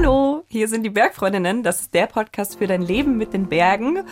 [0.00, 1.64] Hallo, hier sind die Bergfreundinnen.
[1.64, 4.04] Das ist der Podcast für dein Leben mit den Bergen.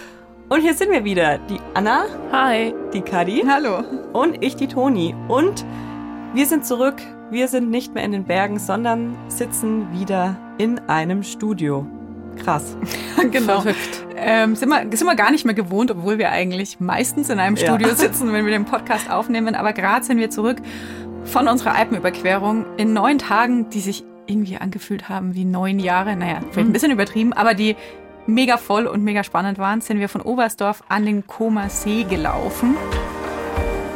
[0.48, 2.06] Und hier sind wir wieder, die Anna.
[2.32, 2.74] Hi.
[2.92, 3.44] Die Kadi.
[3.46, 3.84] Hallo.
[4.12, 5.14] Und ich, die Toni.
[5.28, 5.64] Und
[6.34, 6.96] wir sind zurück.
[7.30, 11.86] Wir sind nicht mehr in den Bergen, sondern sitzen wieder in einem Studio.
[12.42, 12.76] Krass.
[13.30, 13.60] genau.
[13.60, 14.06] Verrückt.
[14.16, 17.56] Ähm, sind, wir, sind wir gar nicht mehr gewohnt, obwohl wir eigentlich meistens in einem
[17.56, 17.94] Studio ja.
[17.94, 19.54] sitzen, wenn wir den Podcast aufnehmen.
[19.54, 20.56] Aber gerade sind wir zurück
[21.22, 26.16] von unserer Alpenüberquerung in neun Tagen, die sich irgendwie angefühlt haben wie neun Jahre.
[26.16, 27.76] Naja, vielleicht ein bisschen übertrieben, aber die
[28.26, 32.76] mega voll und mega spannend waren, sind wir von Oberstdorf an den Koma See gelaufen.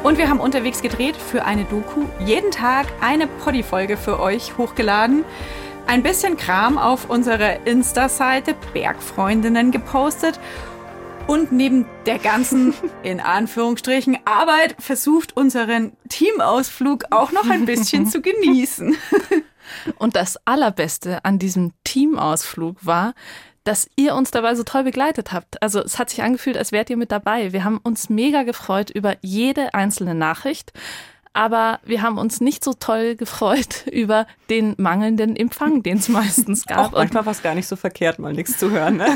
[0.03, 2.05] Und wir haben unterwegs gedreht für eine Doku.
[2.25, 5.25] Jeden Tag eine Poddy-Folge für euch hochgeladen.
[5.87, 10.39] Ein bisschen Kram auf unserer Insta-Seite Bergfreundinnen gepostet
[11.27, 18.21] und neben der ganzen, in Anführungsstrichen, Arbeit versucht, unseren Teamausflug auch noch ein bisschen zu
[18.23, 18.97] genießen.
[19.97, 23.15] Und das Allerbeste an diesem Teamausflug war,
[23.65, 25.63] dass ihr uns dabei so toll begleitet habt.
[25.63, 27.53] Also es hat sich angefühlt, als wärt ihr mit dabei.
[27.53, 30.73] Wir haben uns mega gefreut über jede einzelne Nachricht
[31.33, 36.67] aber wir haben uns nicht so toll gefreut über den mangelnden Empfang, den es meistens
[36.67, 36.89] gab.
[36.89, 38.97] Auch manchmal war es gar nicht so verkehrt, mal nichts zu hören.
[38.97, 39.07] Ne?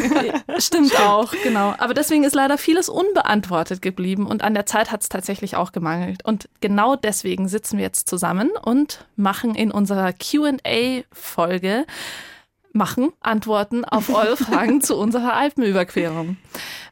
[0.59, 1.75] Stimmt, Stimmt auch, genau.
[1.79, 5.73] Aber deswegen ist leider vieles unbeantwortet geblieben und an der Zeit hat es tatsächlich auch
[5.73, 6.25] gemangelt.
[6.25, 11.85] Und genau deswegen sitzen wir jetzt zusammen und machen in unserer QA-Folge
[12.75, 16.37] machen Antworten auf eure Fragen zu unserer Alpenüberquerung.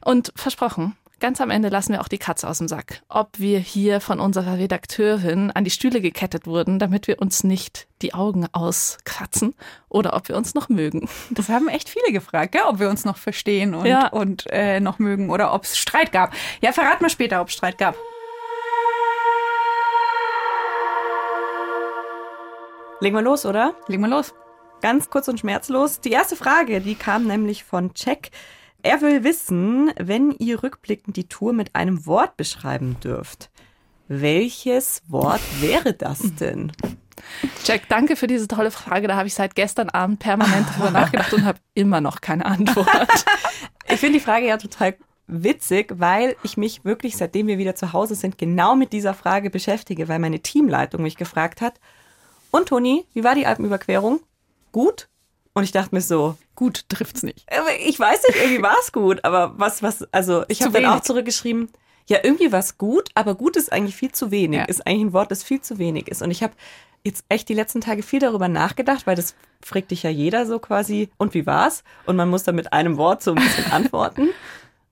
[0.03, 3.01] Und versprochen, Ganz am Ende lassen wir auch die Katze aus dem Sack.
[3.07, 7.87] Ob wir hier von unserer Redakteurin an die Stühle gekettet wurden, damit wir uns nicht
[8.01, 9.55] die Augen auskratzen
[9.87, 11.07] oder ob wir uns noch mögen.
[11.29, 12.63] Das haben echt viele gefragt, gell?
[12.67, 14.09] ob wir uns noch verstehen und, ja.
[14.09, 16.33] und äh, noch mögen oder ob es Streit gab.
[16.59, 17.95] Ja, verrat mal später, ob es Streit gab.
[22.99, 23.75] Legen wir los, oder?
[23.87, 24.33] Legen wir los.
[24.81, 26.01] Ganz kurz und schmerzlos.
[26.01, 28.29] Die erste Frage, die kam nämlich von Check.
[28.85, 33.49] Er will wissen, wenn ihr rückblickend die Tour mit einem Wort beschreiben dürft,
[34.09, 36.73] welches Wort wäre das denn?
[37.63, 39.07] Jack, danke für diese tolle Frage.
[39.07, 42.89] Da habe ich seit gestern Abend permanent drüber nachgedacht und habe immer noch keine Antwort.
[43.87, 47.93] ich finde die Frage ja total witzig, weil ich mich wirklich, seitdem wir wieder zu
[47.93, 51.79] Hause sind, genau mit dieser Frage beschäftige, weil meine Teamleitung mich gefragt hat.
[52.51, 54.19] Und Toni, wie war die Alpenüberquerung?
[54.73, 55.07] Gut?
[55.53, 57.45] Und ich dachte mir so, gut trifft's nicht.
[57.85, 61.01] Ich weiß nicht, irgendwie war es gut, aber was, was, also ich habe dann auch
[61.01, 61.69] zurückgeschrieben,
[62.07, 64.59] ja, irgendwie war es gut, aber gut ist eigentlich viel zu wenig.
[64.59, 64.65] Ja.
[64.65, 66.21] Ist eigentlich ein Wort, das viel zu wenig ist.
[66.21, 66.53] Und ich habe
[67.03, 70.59] jetzt echt die letzten Tage viel darüber nachgedacht, weil das fragt dich ja jeder so
[70.59, 71.83] quasi, und wie war's?
[72.05, 74.29] Und man muss dann mit einem Wort so ein bisschen antworten.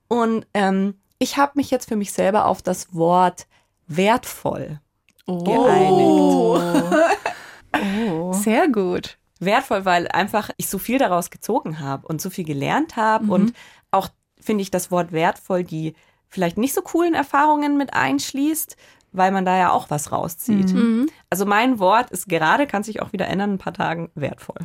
[0.08, 3.48] Und ähm, ich habe mich jetzt für mich selber auf das Wort
[3.88, 4.80] wertvoll
[5.26, 5.44] oh.
[5.44, 7.18] geeinigt.
[7.74, 8.34] Oh.
[8.34, 12.96] Sehr gut wertvoll, weil einfach ich so viel daraus gezogen habe und so viel gelernt
[12.96, 13.32] habe mhm.
[13.32, 13.54] und
[13.92, 14.10] auch
[14.40, 15.94] finde ich das Wort wertvoll, die
[16.30, 18.78] vielleicht nicht so coolen Erfahrungen mit einschließt,
[19.12, 20.74] weil man da ja auch was rauszieht.
[20.74, 21.10] Mhm.
[21.30, 24.60] Also mein Wort ist gerade, kann sich auch wieder ändern, ein paar Tagen wertvoll.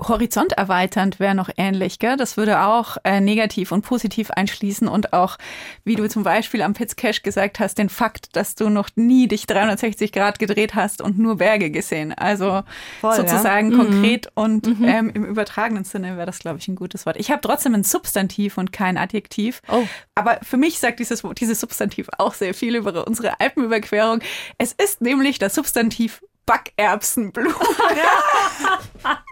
[0.00, 2.16] Horizont erweiternd wäre noch ähnlich, gell?
[2.16, 5.38] Das würde auch äh, negativ und positiv einschließen und auch,
[5.84, 9.46] wie du zum Beispiel am Pitzcash gesagt hast, den Fakt, dass du noch nie dich
[9.46, 12.12] 360 Grad gedreht hast und nur Berge gesehen.
[12.12, 12.64] Also
[13.00, 13.76] Voll, sozusagen ja?
[13.76, 13.80] Mhm.
[13.80, 14.42] konkret mhm.
[14.42, 14.84] und mhm.
[14.86, 17.16] Ähm, im übertragenen Sinne wäre das, glaube ich, ein gutes Wort.
[17.16, 19.62] Ich habe trotzdem ein Substantiv und kein Adjektiv.
[19.68, 19.84] Oh.
[20.16, 24.20] Aber für mich sagt dieses, dieses Substantiv auch sehr viel über unsere Alpenüberquerung.
[24.58, 27.54] Es ist nämlich das Substantiv Backerbsenblume.
[29.04, 29.22] Ja.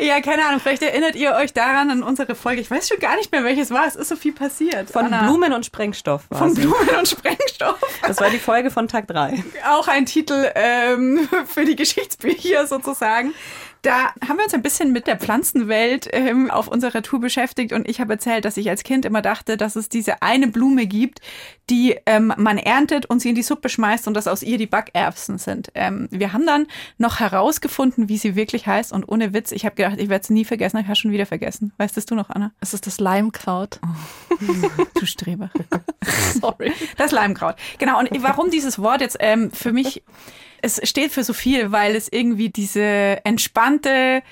[0.00, 2.60] Ja, keine Ahnung, vielleicht erinnert ihr euch daran an unsere Folge.
[2.60, 3.86] Ich weiß schon gar nicht mehr, welches war.
[3.86, 4.90] Es ist so viel passiert.
[4.90, 5.24] Von Anna.
[5.24, 6.22] Blumen und Sprengstoff.
[6.32, 6.62] Von sie.
[6.62, 7.78] Blumen und Sprengstoff.
[8.06, 9.42] Das war die Folge von Tag 3.
[9.68, 13.34] Auch ein Titel ähm, für die Geschichtsbücher sozusagen.
[13.82, 17.88] Da haben wir uns ein bisschen mit der Pflanzenwelt ähm, auf unserer Tour beschäftigt und
[17.88, 21.20] ich habe erzählt, dass ich als Kind immer dachte, dass es diese eine Blume gibt,
[21.70, 24.66] die ähm, man erntet und sie in die Suppe schmeißt und dass aus ihr die
[24.66, 25.70] Backerbsen sind.
[25.74, 26.66] Ähm, wir haben dann
[26.98, 30.30] noch herausgefunden, wie sie wirklich heißt und ohne Witz, ich habe gedacht, ich werde es
[30.30, 31.72] nie vergessen, ich habe schon wieder vergessen.
[31.78, 32.52] Weißt das du noch, Anna?
[32.60, 33.80] Es ist das Leimkraut.
[33.82, 34.36] Oh.
[34.98, 35.50] du Streber.
[36.40, 36.72] Sorry.
[36.98, 37.56] Das Leimkraut.
[37.78, 37.98] Genau.
[37.98, 40.02] Und warum dieses Wort jetzt ähm, für mich
[40.62, 44.22] es steht für so viel, weil es irgendwie diese entspannte,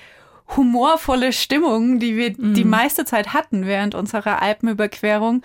[0.56, 2.54] humorvolle Stimmung, die wir mm.
[2.54, 5.42] die meiste Zeit hatten während unserer Alpenüberquerung,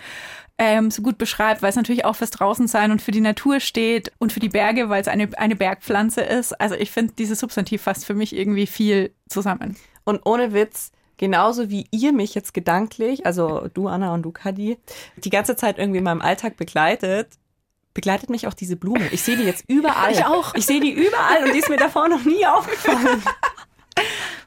[0.57, 4.11] ähm, so gut beschreibt, weil es natürlich auch fürs Draußensein und für die Natur steht
[4.19, 6.53] und für die Berge, weil es eine, eine Bergpflanze ist.
[6.61, 9.75] Also ich finde, dieses Substantiv fasst für mich irgendwie viel zusammen.
[10.03, 14.77] Und ohne Witz, genauso wie ihr mich jetzt gedanklich, also du Anna und du Kadi,
[15.17, 17.29] die ganze Zeit irgendwie in meinem Alltag begleitet,
[17.93, 19.07] begleitet mich auch diese Blume.
[19.11, 20.11] Ich sehe die jetzt überall.
[20.11, 20.55] Ich auch.
[20.55, 23.23] Ich sehe die überall und die ist mir davor noch nie aufgefallen.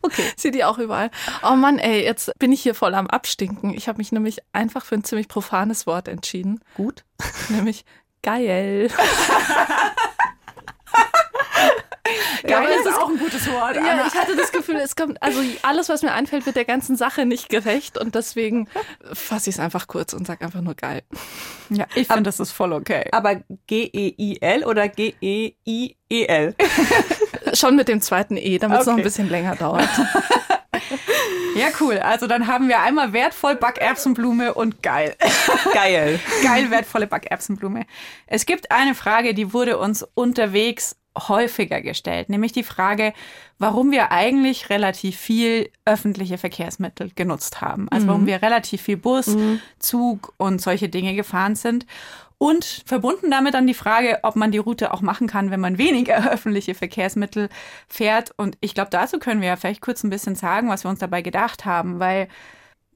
[0.03, 0.23] Okay.
[0.37, 1.11] Seht ihr auch überall.
[1.43, 3.75] Oh Mann, ey, jetzt bin ich hier voll am Abstinken.
[3.75, 6.61] Ich habe mich nämlich einfach für ein ziemlich profanes Wort entschieden.
[6.77, 7.05] Gut.
[7.49, 7.85] Nämlich
[8.23, 8.91] geil.
[12.43, 13.77] Ja, Geil ist auch ein gutes Wort.
[13.77, 13.97] Anna.
[13.97, 16.97] Ja, ich hatte das Gefühl, es kommt, also alles, was mir einfällt, wird der ganzen
[16.97, 18.69] Sache nicht gerecht und deswegen
[19.13, 21.03] fasse ich es einfach kurz und sage einfach nur geil.
[21.71, 23.09] Ja, ich finde, das ist voll okay.
[23.13, 23.37] Aber
[23.67, 26.55] G-E-I-L oder G-E-I-E-L?
[27.55, 28.91] Schon mit dem zweiten E, damit es okay.
[28.91, 29.89] noch ein bisschen länger dauert.
[31.57, 31.99] Ja, cool.
[31.99, 35.17] Also dann haben wir einmal wertvoll Backerbsenblume und geil.
[35.73, 36.21] Geil.
[36.43, 37.87] geil, wertvolle Backerbsenblume.
[38.27, 43.13] Es gibt eine Frage, die wurde uns unterwegs häufiger gestellt, nämlich die Frage,
[43.59, 47.89] warum wir eigentlich relativ viel öffentliche Verkehrsmittel genutzt haben.
[47.91, 48.09] Also mhm.
[48.09, 49.61] warum wir relativ viel Bus, mhm.
[49.79, 51.87] Zug und solche Dinge gefahren sind.
[52.39, 55.79] Und verbunden damit dann die Frage, ob man die Route auch machen kann, wenn man
[55.79, 57.49] weniger öffentliche Verkehrsmittel
[57.89, 58.33] fährt.
[58.37, 60.99] Und ich glaube, dazu können wir ja vielleicht kurz ein bisschen sagen, was wir uns
[60.99, 62.29] dabei gedacht haben, weil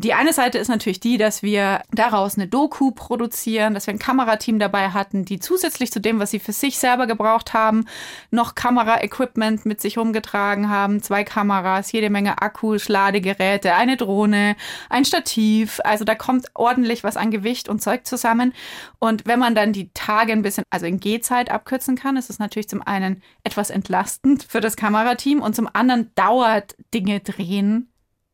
[0.02, 3.98] die eine Seite ist natürlich die, dass wir daraus eine Doku produzieren, dass wir ein
[3.98, 7.84] Kamerateam dabei hatten, die zusätzlich zu dem, was sie für sich selber gebraucht haben,
[8.30, 11.02] noch Kameraequipment mit sich rumgetragen haben.
[11.02, 14.56] Zwei Kameras, jede Menge Akkus, Ladegeräte, eine Drohne,
[14.88, 15.80] ein Stativ.
[15.84, 18.54] Also da kommt ordentlich was an Gewicht und Zeug zusammen.
[19.00, 22.38] Und wenn man dann die Tage ein bisschen, also in Gehzeit abkürzen kann, ist es
[22.38, 27.89] natürlich zum einen etwas entlastend für das Kamerateam und zum anderen dauert Dinge drehen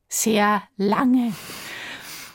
[0.08, 1.32] sehr lange.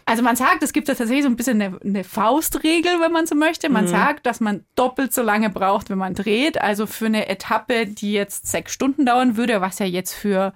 [0.05, 3.27] Also man sagt, es gibt da tatsächlich so ein bisschen eine, eine Faustregel, wenn man
[3.27, 3.69] so möchte.
[3.69, 3.89] Man mhm.
[3.89, 6.59] sagt, dass man doppelt so lange braucht, wenn man dreht.
[6.59, 10.53] Also für eine Etappe, die jetzt sechs Stunden dauern würde, was ja jetzt für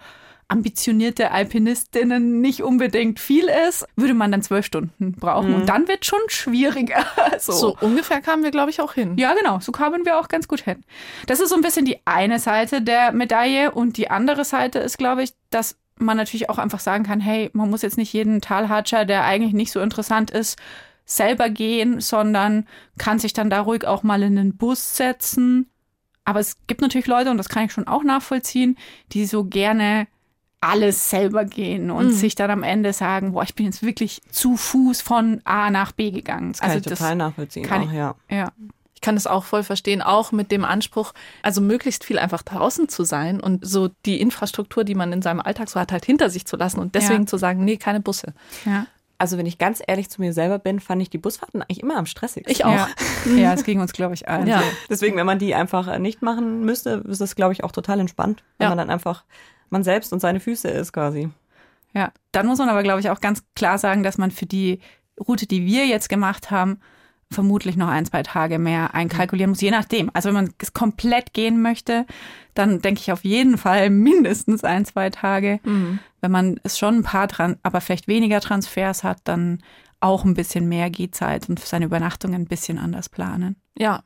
[0.48, 5.50] ambitionierte Alpinistinnen nicht unbedingt viel ist, würde man dann zwölf Stunden brauchen.
[5.50, 5.56] Mhm.
[5.56, 7.06] Und dann wird schon schwieriger.
[7.40, 7.54] so.
[7.54, 9.18] so ungefähr kamen wir, glaube ich, auch hin.
[9.18, 9.60] Ja, genau.
[9.60, 10.84] So kamen wir auch ganz gut hin.
[11.26, 13.72] Das ist so ein bisschen die eine Seite der Medaille.
[13.72, 17.50] Und die andere Seite ist, glaube ich, dass man natürlich auch einfach sagen kann, hey,
[17.54, 20.60] man muss jetzt nicht jeden Talhatscher, der eigentlich nicht so interessant ist,
[21.06, 25.70] selber gehen, sondern kann sich dann da ruhig auch mal in den Bus setzen.
[26.26, 28.78] Aber es gibt natürlich Leute, und das kann ich schon auch nachvollziehen,
[29.12, 30.08] die so gerne
[30.62, 32.12] alles selber gehen und mhm.
[32.12, 35.92] sich dann am Ende sagen, boah, ich bin jetzt wirklich zu Fuß von A nach
[35.92, 36.54] B gegangen.
[36.54, 37.66] Das kann also ich total nachvollziehen.
[37.66, 38.16] Kann auch, ja.
[38.32, 38.52] ja
[39.06, 41.14] kann es auch voll verstehen, auch mit dem Anspruch,
[41.44, 45.40] also möglichst viel einfach draußen zu sein und so die Infrastruktur, die man in seinem
[45.40, 47.28] Alltag so hat, halt hinter sich zu lassen und deswegen ja.
[47.28, 48.34] zu sagen, nee, keine Busse.
[48.66, 48.88] Ja.
[49.20, 51.98] Also wenn ich ganz ehrlich zu mir selber bin, fand ich die Busfahrten eigentlich immer
[51.98, 52.52] am stressigsten.
[52.52, 52.88] Ich auch.
[53.28, 54.48] Ja, ja es ging uns, glaube ich, allen.
[54.48, 54.64] Ja.
[54.90, 58.44] Deswegen, wenn man die einfach nicht machen müsste, ist das, glaube ich, auch total entspannt,
[58.58, 58.70] wenn ja.
[58.70, 59.24] man dann einfach
[59.70, 61.30] man selbst und seine Füße ist quasi.
[61.94, 64.80] Ja, dann muss man aber, glaube ich, auch ganz klar sagen, dass man für die
[65.28, 66.80] Route, die wir jetzt gemacht haben,
[67.36, 70.10] vermutlich noch ein, zwei Tage mehr einkalkulieren muss, je nachdem.
[70.14, 72.06] Also wenn man es komplett gehen möchte,
[72.56, 75.60] dann denke ich auf jeden Fall mindestens ein, zwei Tage.
[75.64, 76.00] Mhm.
[76.22, 79.62] Wenn man es schon ein paar, dran, aber vielleicht weniger Transfers hat, dann
[80.00, 83.58] auch ein bisschen mehr Gehzeit und seine Übernachtungen ein bisschen anders planen.
[83.78, 84.04] Ja.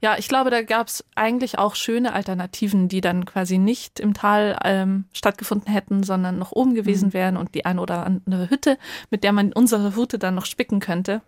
[0.00, 4.14] Ja, ich glaube, da gab es eigentlich auch schöne Alternativen, die dann quasi nicht im
[4.14, 7.12] Tal ähm, stattgefunden hätten, sondern noch oben gewesen mhm.
[7.12, 8.78] wären und die eine oder andere Hütte,
[9.10, 11.20] mit der man unsere Route dann noch spicken könnte.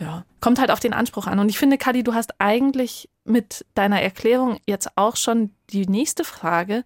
[0.00, 1.38] Ja, kommt halt auf den Anspruch an.
[1.38, 6.24] Und ich finde, Kadi, du hast eigentlich mit deiner Erklärung jetzt auch schon die nächste
[6.24, 6.84] Frage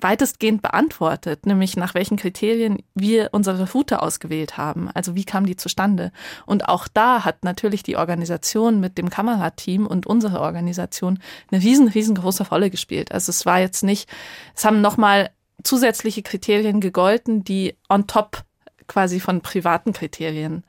[0.00, 4.90] weitestgehend beantwortet, nämlich nach welchen Kriterien wir unsere Route ausgewählt haben.
[4.92, 6.12] Also wie kam die zustande?
[6.44, 11.18] Und auch da hat natürlich die Organisation mit dem Kamerateam und unsere Organisation
[11.50, 13.12] eine riesen, riesengroße Rolle gespielt.
[13.12, 14.08] Also es war jetzt nicht,
[14.54, 15.30] es haben nochmal
[15.62, 18.44] zusätzliche Kriterien gegolten, die on top
[18.86, 20.62] quasi von privaten Kriterien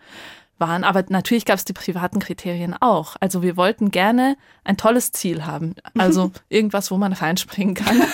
[0.60, 0.84] waren.
[0.84, 3.16] Aber natürlich gab es die privaten Kriterien auch.
[3.20, 5.76] Also wir wollten gerne ein tolles Ziel haben.
[5.98, 8.02] Also irgendwas, wo man reinspringen kann.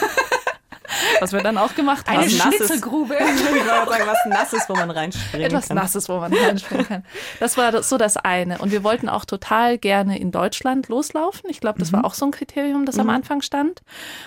[1.19, 2.19] Was wir dann auch gemacht haben.
[2.19, 3.15] Eine Schnitzelgrube.
[3.19, 5.77] ich sagen, was Nasses, wo man reinspringen Etwas kann.
[5.77, 7.05] Nasses, wo man reinspringen kann.
[7.39, 8.59] Das war so das eine.
[8.59, 11.49] Und wir wollten auch total gerne in Deutschland loslaufen.
[11.49, 11.97] Ich glaube, das mhm.
[11.97, 13.01] war auch so ein Kriterium, das mhm.
[13.01, 13.81] am Anfang stand.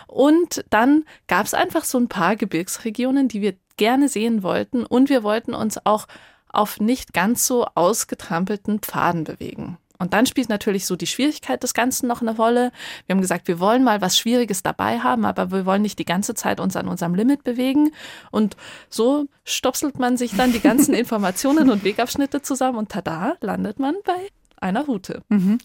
[0.07, 4.85] Und dann gab es einfach so ein paar Gebirgsregionen, die wir gerne sehen wollten.
[4.85, 6.07] Und wir wollten uns auch
[6.53, 9.79] auf nicht ganz so ausgetrampelten Pfaden bewegen.
[9.99, 12.71] Und dann spielt natürlich so die Schwierigkeit des Ganzen noch eine Rolle.
[13.07, 16.05] Wir haben gesagt, wir wollen mal was Schwieriges dabei haben, aber wir wollen nicht die
[16.05, 17.93] ganze Zeit uns an unserem Limit bewegen.
[18.31, 18.57] Und
[18.91, 23.95] so stopselt man sich dann die ganzen Informationen und Wegabschnitte zusammen und tada, landet man
[24.05, 24.29] bei
[24.67, 25.23] einer Route.
[25.29, 25.59] Mhm.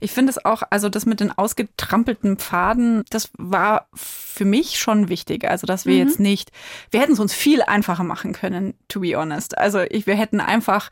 [0.00, 5.08] Ich finde es auch, also das mit den ausgetrampelten Pfaden, das war für mich schon
[5.08, 5.48] wichtig.
[5.48, 6.08] Also, dass wir mhm.
[6.08, 6.52] jetzt nicht,
[6.90, 9.58] wir hätten es uns viel einfacher machen können, to be honest.
[9.58, 10.90] Also, ich, wir hätten einfach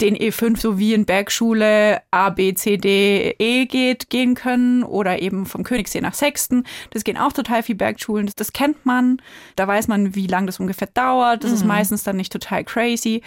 [0.00, 5.20] den E5 so wie in Bergschule A, B, C, D, E geht, gehen können oder
[5.20, 6.64] eben vom Königssee nach Sechsten.
[6.90, 8.26] Das gehen auch total viele Bergschulen.
[8.26, 9.20] Das, das kennt man.
[9.56, 11.44] Da weiß man, wie lange das ungefähr dauert.
[11.44, 11.56] Das mhm.
[11.56, 13.22] ist meistens dann nicht total crazy.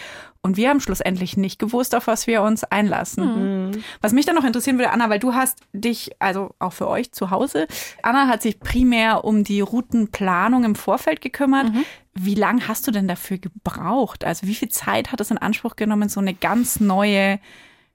[0.46, 3.70] Und wir haben schlussendlich nicht gewusst, auf was wir uns einlassen.
[3.70, 3.84] Mhm.
[4.02, 7.14] Was mich dann noch interessieren würde, Anna, weil du hast dich, also auch für euch
[7.14, 7.66] zu Hause,
[8.02, 11.72] Anna hat sich primär um die Routenplanung im Vorfeld gekümmert.
[11.72, 11.86] Mhm.
[12.16, 14.24] Wie lange hast du denn dafür gebraucht?
[14.24, 17.40] Also wie viel Zeit hat es in Anspruch genommen, so eine ganz neue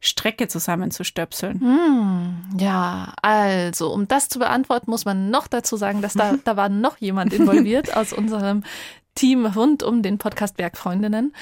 [0.00, 1.60] Strecke zusammenzustöpseln?
[1.60, 6.56] Hm, ja, also um das zu beantworten, muss man noch dazu sagen, dass da, da
[6.56, 8.62] war noch jemand involviert aus unserem
[9.18, 11.34] Team rund um den Podcast Bergfreundinnen.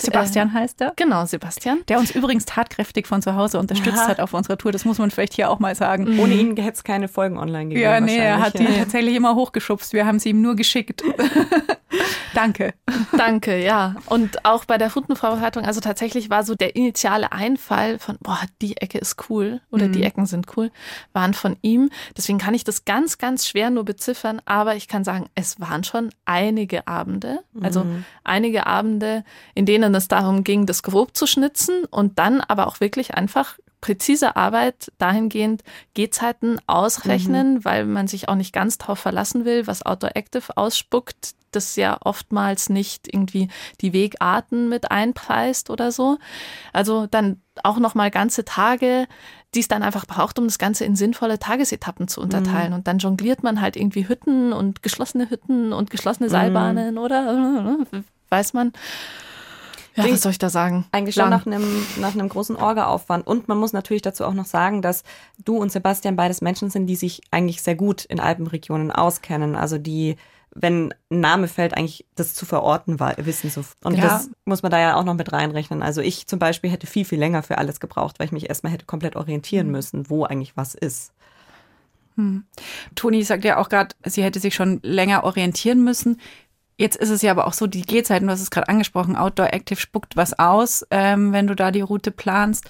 [0.00, 0.94] Sebastian äh, heißt er.
[0.96, 1.80] Genau, Sebastian.
[1.88, 4.08] Der uns übrigens tatkräftig von zu Hause unterstützt ja.
[4.08, 4.72] hat auf unserer Tour.
[4.72, 6.14] Das muss man vielleicht hier auch mal sagen.
[6.14, 6.20] Mhm.
[6.20, 7.82] Ohne ihn hätte es keine Folgen online gegeben.
[7.82, 9.92] Ja, nee, er hat die tatsächlich immer hochgeschubst.
[9.92, 11.02] Wir haben sie ihm nur geschickt.
[12.34, 12.74] Danke.
[13.16, 13.96] Danke, ja.
[14.06, 18.76] Und auch bei der Fundenvorbereitung, also tatsächlich war so der initiale Einfall von, boah, die
[18.76, 19.92] Ecke ist cool oder mhm.
[19.92, 20.70] die Ecken sind cool,
[21.12, 21.90] waren von ihm.
[22.16, 25.82] Deswegen kann ich das ganz, ganz schwer nur beziffern, aber ich kann sagen, es waren
[25.82, 27.17] schon einige Abende,
[27.60, 28.04] also mhm.
[28.24, 32.80] einige Abende, in denen es darum ging, das grob zu schnitzen und dann aber auch
[32.80, 35.62] wirklich einfach präzise Arbeit dahingehend
[35.94, 37.64] Gehzeiten ausrechnen, mhm.
[37.64, 41.96] weil man sich auch nicht ganz darauf verlassen will, was Outdoor Active ausspuckt, das ja
[42.02, 43.48] oftmals nicht irgendwie
[43.80, 46.18] die Wegarten mit einpreist oder so.
[46.72, 49.06] Also dann auch noch mal ganze Tage,
[49.54, 52.70] die es dann einfach braucht, um das Ganze in sinnvolle Tagesetappen zu unterteilen.
[52.70, 52.74] Mhm.
[52.76, 57.00] Und dann jongliert man halt irgendwie Hütten und geschlossene Hütten und geschlossene Seilbahnen mhm.
[57.00, 57.78] oder
[58.28, 58.72] weiß man.
[59.96, 60.86] Ja, was soll ich da sagen?
[60.92, 63.26] Eigentlich schon nach einem, nach einem großen Orga-Aufwand.
[63.26, 65.02] Und man muss natürlich dazu auch noch sagen, dass
[65.44, 69.56] du und Sebastian beides Menschen sind, die sich eigentlich sehr gut in Alpenregionen auskennen.
[69.56, 70.16] Also die,
[70.54, 73.62] wenn ein Name fällt, eigentlich das zu verorten war, wissen so.
[73.84, 74.02] Und ja.
[74.02, 75.82] das muss man da ja auch noch mit reinrechnen.
[75.82, 78.72] Also ich zum Beispiel hätte viel, viel länger für alles gebraucht, weil ich mich erstmal
[78.72, 79.72] hätte komplett orientieren mhm.
[79.72, 81.12] müssen, wo eigentlich was ist.
[82.16, 82.44] Hm.
[82.96, 86.20] Toni sagt ja auch gerade, sie hätte sich schon länger orientieren müssen.
[86.76, 89.52] Jetzt ist es ja aber auch so, die Gehzeiten, du hast es gerade angesprochen, Outdoor
[89.52, 92.68] Active spuckt was aus, ähm, wenn du da die Route planst.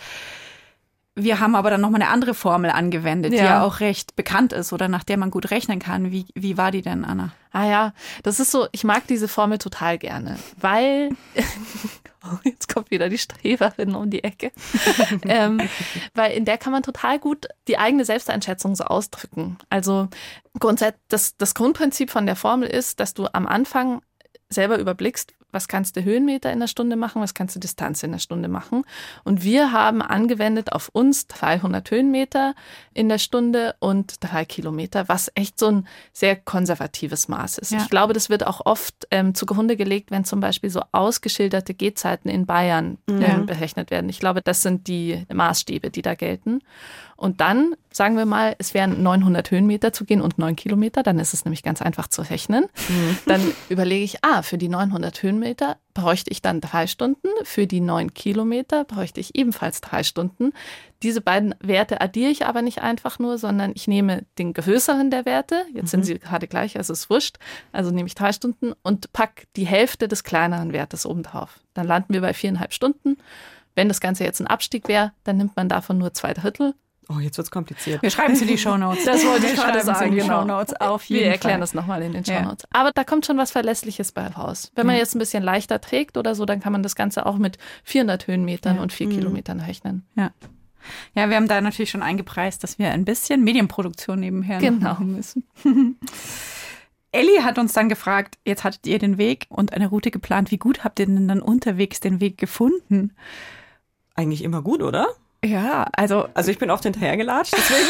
[1.14, 3.38] Wir haben aber dann nochmal eine andere Formel angewendet, ja.
[3.38, 6.12] die ja auch recht bekannt ist oder nach der man gut rechnen kann.
[6.12, 7.32] Wie, wie war die denn, Anna?
[7.50, 11.10] Ah ja, das ist so, ich mag diese Formel total gerne, weil
[12.44, 14.52] jetzt kommt wieder die Streberin um die Ecke,
[15.24, 15.60] ähm,
[16.14, 19.58] weil in der kann man total gut die eigene Selbsteinschätzung so ausdrücken.
[19.70, 20.08] Also
[20.58, 24.02] grundsätzlich, das, das Grundprinzip von der Formel ist, dass du am Anfang
[24.50, 28.12] selber überblickst, was kannst du Höhenmeter in der Stunde machen, was kannst du Distanz in
[28.12, 28.84] der Stunde machen.
[29.24, 32.54] Und wir haben angewendet auf uns 300 Höhenmeter
[32.92, 37.72] in der Stunde und drei Kilometer, was echt so ein sehr konservatives Maß ist.
[37.72, 37.78] Ja.
[37.78, 42.28] Ich glaube, das wird auch oft ähm, zugrunde gelegt, wenn zum Beispiel so ausgeschilderte Gehzeiten
[42.28, 43.38] in Bayern ähm, ja.
[43.38, 44.10] berechnet werden.
[44.10, 46.60] Ich glaube, das sind die Maßstäbe, die da gelten.
[47.18, 51.18] Und dann sagen wir mal, es wären 900 Höhenmeter zu gehen und 9 Kilometer, dann
[51.18, 52.66] ist es nämlich ganz einfach zu rechnen.
[52.88, 53.18] Mhm.
[53.26, 57.80] Dann überlege ich, ah, für die 900 Höhenmeter bräuchte ich dann drei Stunden, für die
[57.80, 60.52] 9 Kilometer bräuchte ich ebenfalls drei Stunden.
[61.02, 65.26] Diese beiden Werte addiere ich aber nicht einfach nur, sondern ich nehme den größeren der
[65.26, 65.88] Werte, jetzt mhm.
[65.88, 67.38] sind sie gerade gleich, also ist wurscht,
[67.72, 71.58] also nehme ich drei Stunden und pack die Hälfte des kleineren Wertes obendrauf.
[71.74, 73.16] Dann landen wir bei viereinhalb Stunden.
[73.74, 76.74] Wenn das Ganze jetzt ein Abstieg wäre, dann nimmt man davon nur zwei Drittel
[77.10, 78.02] Oh, jetzt wird's kompliziert.
[78.02, 79.04] Wir schreiben sie in die Shownotes.
[79.06, 80.10] Das wollte ich gerade sagen.
[80.10, 80.40] Die genau.
[80.40, 81.60] Shownotes auf jeden Wir erklären Fall.
[81.60, 82.68] das nochmal in den Shownotes.
[82.72, 82.80] Ja.
[82.80, 84.72] Aber da kommt schon was Verlässliches bei raus.
[84.74, 85.00] Wenn man ja.
[85.00, 88.26] jetzt ein bisschen leichter trägt oder so, dann kann man das Ganze auch mit 400
[88.26, 88.82] Höhenmetern ja.
[88.82, 89.12] und 4 mhm.
[89.12, 90.06] Kilometern rechnen.
[90.16, 90.32] Ja.
[91.14, 94.90] Ja, wir haben da natürlich schon eingepreist, dass wir ein bisschen Medienproduktion nebenher genau.
[94.90, 95.44] machen müssen.
[97.12, 100.50] Ellie hat uns dann gefragt, jetzt hattet ihr den Weg und eine Route geplant.
[100.50, 103.12] Wie gut habt ihr denn dann unterwegs den Weg gefunden?
[104.14, 105.08] Eigentlich immer gut, oder?
[105.44, 106.28] Ja, also.
[106.34, 107.88] Also ich bin oft hinterhergelatscht, deswegen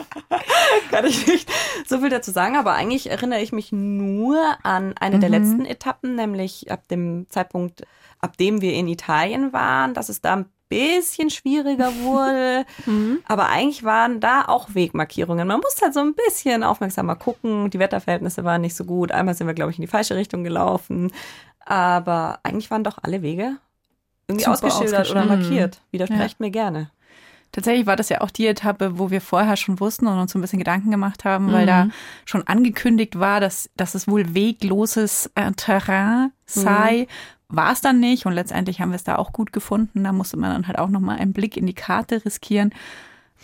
[0.90, 1.48] kann ich nicht
[1.86, 5.20] so viel dazu sagen, aber eigentlich erinnere ich mich nur an eine mhm.
[5.20, 7.82] der letzten Etappen, nämlich ab dem Zeitpunkt,
[8.20, 12.66] ab dem wir in Italien waren, dass es da ein bisschen schwieriger wurde.
[12.86, 13.20] mhm.
[13.28, 15.46] Aber eigentlich waren da auch Wegmarkierungen.
[15.46, 17.70] Man muss halt so ein bisschen aufmerksamer gucken.
[17.70, 19.12] Die Wetterverhältnisse waren nicht so gut.
[19.12, 21.12] Einmal sind wir, glaube ich, in die falsche Richtung gelaufen.
[21.64, 23.58] Aber eigentlich waren doch alle Wege
[24.28, 25.80] irgendwie ausgeschildert oder markiert.
[25.90, 26.46] Widersprecht ja.
[26.46, 26.90] mir gerne.
[27.54, 30.38] Tatsächlich war das ja auch die Etappe, wo wir vorher schon wussten und uns so
[30.38, 31.52] ein bisschen Gedanken gemacht haben, mhm.
[31.52, 31.92] weil da mhm.
[32.24, 37.06] schon angekündigt war, dass, dass es wohl wegloses äh, Terrain sei.
[37.50, 37.56] Mhm.
[37.56, 40.02] War es dann nicht und letztendlich haben wir es da auch gut gefunden.
[40.02, 42.74] Da musste man dann halt auch nochmal einen Blick in die Karte riskieren.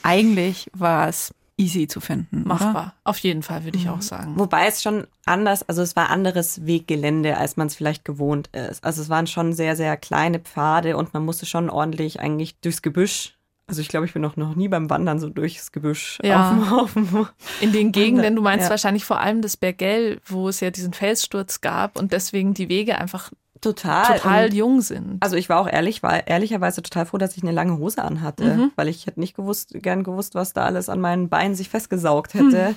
[0.02, 2.44] Eigentlich war es easy zu finden.
[2.46, 2.70] Machbar.
[2.70, 2.94] Oder?
[3.04, 3.92] Auf jeden Fall, würde ich mhm.
[3.92, 4.34] auch sagen.
[4.36, 8.82] Wobei es schon anders, also es war anderes Weggelände, als man es vielleicht gewohnt ist.
[8.82, 12.82] Also es waren schon sehr, sehr kleine Pfade und man musste schon ordentlich eigentlich durchs
[12.82, 13.34] Gebüsch
[13.70, 16.58] also ich glaube, ich bin noch, noch nie beim Wandern so durchs Gebüsch ja.
[16.72, 18.70] auf, auf, In den Gegenden, du meinst ja.
[18.70, 22.98] wahrscheinlich vor allem das Bergell, wo es ja diesen Felssturz gab und deswegen die Wege
[22.98, 25.22] einfach total, total jung sind.
[25.22, 28.56] Also ich war auch ehrlich, war ehrlicherweise total froh, dass ich eine lange Hose anhatte,
[28.56, 28.72] mhm.
[28.76, 32.34] weil ich hätte nicht gewusst, gern gewusst, was da alles an meinen Beinen sich festgesaugt
[32.34, 32.76] hätte mhm.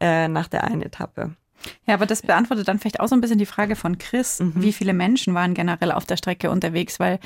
[0.00, 1.32] äh, nach der einen Etappe.
[1.86, 4.54] Ja, aber das beantwortet dann vielleicht auch so ein bisschen die Frage von Chris, mhm.
[4.56, 7.18] wie viele Menschen waren generell auf der Strecke unterwegs, weil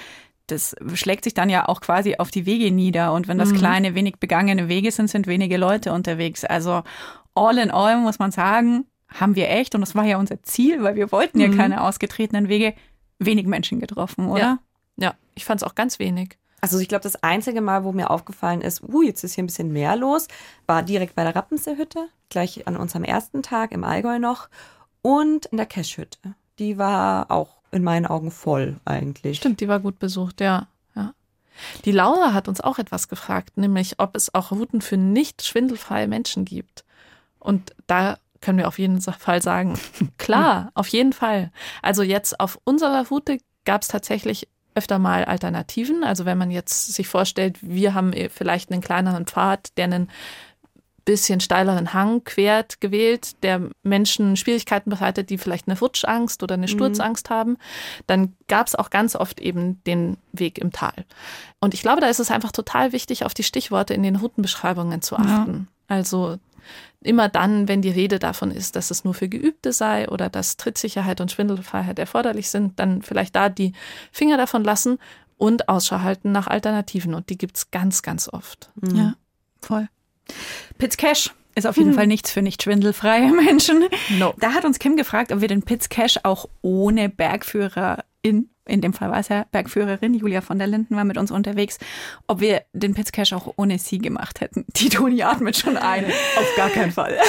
[0.47, 3.13] das schlägt sich dann ja auch quasi auf die Wege nieder.
[3.13, 3.57] Und wenn das mhm.
[3.57, 6.45] kleine, wenig begangene Wege sind, sind wenige Leute unterwegs.
[6.45, 6.83] Also
[7.35, 10.83] all in all muss man sagen, haben wir echt, und das war ja unser Ziel,
[10.83, 11.57] weil wir wollten ja mhm.
[11.57, 12.75] keine ausgetretenen Wege,
[13.19, 14.41] wenig Menschen getroffen, oder?
[14.41, 14.59] Ja,
[14.97, 16.39] ja ich fand es auch ganz wenig.
[16.61, 19.47] Also ich glaube, das einzige Mal, wo mir aufgefallen ist, uh, jetzt ist hier ein
[19.47, 20.27] bisschen mehr los,
[20.67, 24.49] war direkt bei der Rappenseehütte, gleich an unserem ersten Tag im Allgäu noch
[25.03, 26.19] und in der Cashhütte.
[26.59, 29.37] Die war auch in meinen Augen voll eigentlich.
[29.37, 30.67] Stimmt, die war gut besucht, ja.
[30.95, 31.13] ja.
[31.85, 36.09] Die Laura hat uns auch etwas gefragt, nämlich ob es auch Routen für nicht schwindelfreie
[36.09, 36.85] Menschen gibt.
[37.39, 39.79] Und da können wir auf jeden Fall sagen,
[40.19, 41.51] klar, auf jeden Fall.
[41.83, 46.05] Also jetzt auf unserer Route gab es tatsächlich öfter mal Alternativen.
[46.05, 50.11] Also wenn man jetzt sich vorstellt, wir haben vielleicht einen kleineren Pfad, der einen
[51.07, 56.67] bisschen steileren Hang quert gewählt, der Menschen Schwierigkeiten bereitet, die vielleicht eine Rutschangst oder eine
[56.67, 56.71] mhm.
[56.71, 57.35] Sturzangst mhm.
[57.35, 57.57] haben,
[58.07, 61.07] dann gab es auch ganz oft eben den Weg im Tal.
[61.61, 65.01] Und ich glaube, da ist es einfach total wichtig, auf die Stichworte in den Routenbeschreibungen
[65.01, 65.69] zu achten.
[65.89, 65.97] Ja.
[65.97, 66.39] Also
[67.01, 70.57] immer dann, wenn die Rede davon ist, dass es nur für Geübte sei oder dass
[70.57, 73.73] Trittsicherheit und Schwindelfreiheit erforderlich sind, dann vielleicht da die
[74.13, 74.99] Finger davon lassen
[75.37, 77.15] und Ausschau halten nach Alternativen.
[77.15, 78.71] Und die gibt es ganz, ganz oft.
[78.77, 78.97] Mhm.
[78.97, 79.15] Ja,
[79.61, 79.89] voll.
[80.79, 81.95] Piz Cash ist auf jeden mhm.
[81.95, 83.85] Fall nichts für nicht schwindelfreie Menschen.
[84.19, 84.35] No.
[84.39, 88.93] Da hat uns Kim gefragt, ob wir den Piz Cash auch ohne Bergführerin, in dem
[88.93, 91.79] Fall war es ja Bergführerin, Julia von der Linden war mit uns unterwegs,
[92.27, 94.65] ob wir den Piz Cash auch ohne sie gemacht hätten.
[94.77, 96.05] Die Toni atmet schon ein.
[96.05, 97.17] auf gar keinen Fall.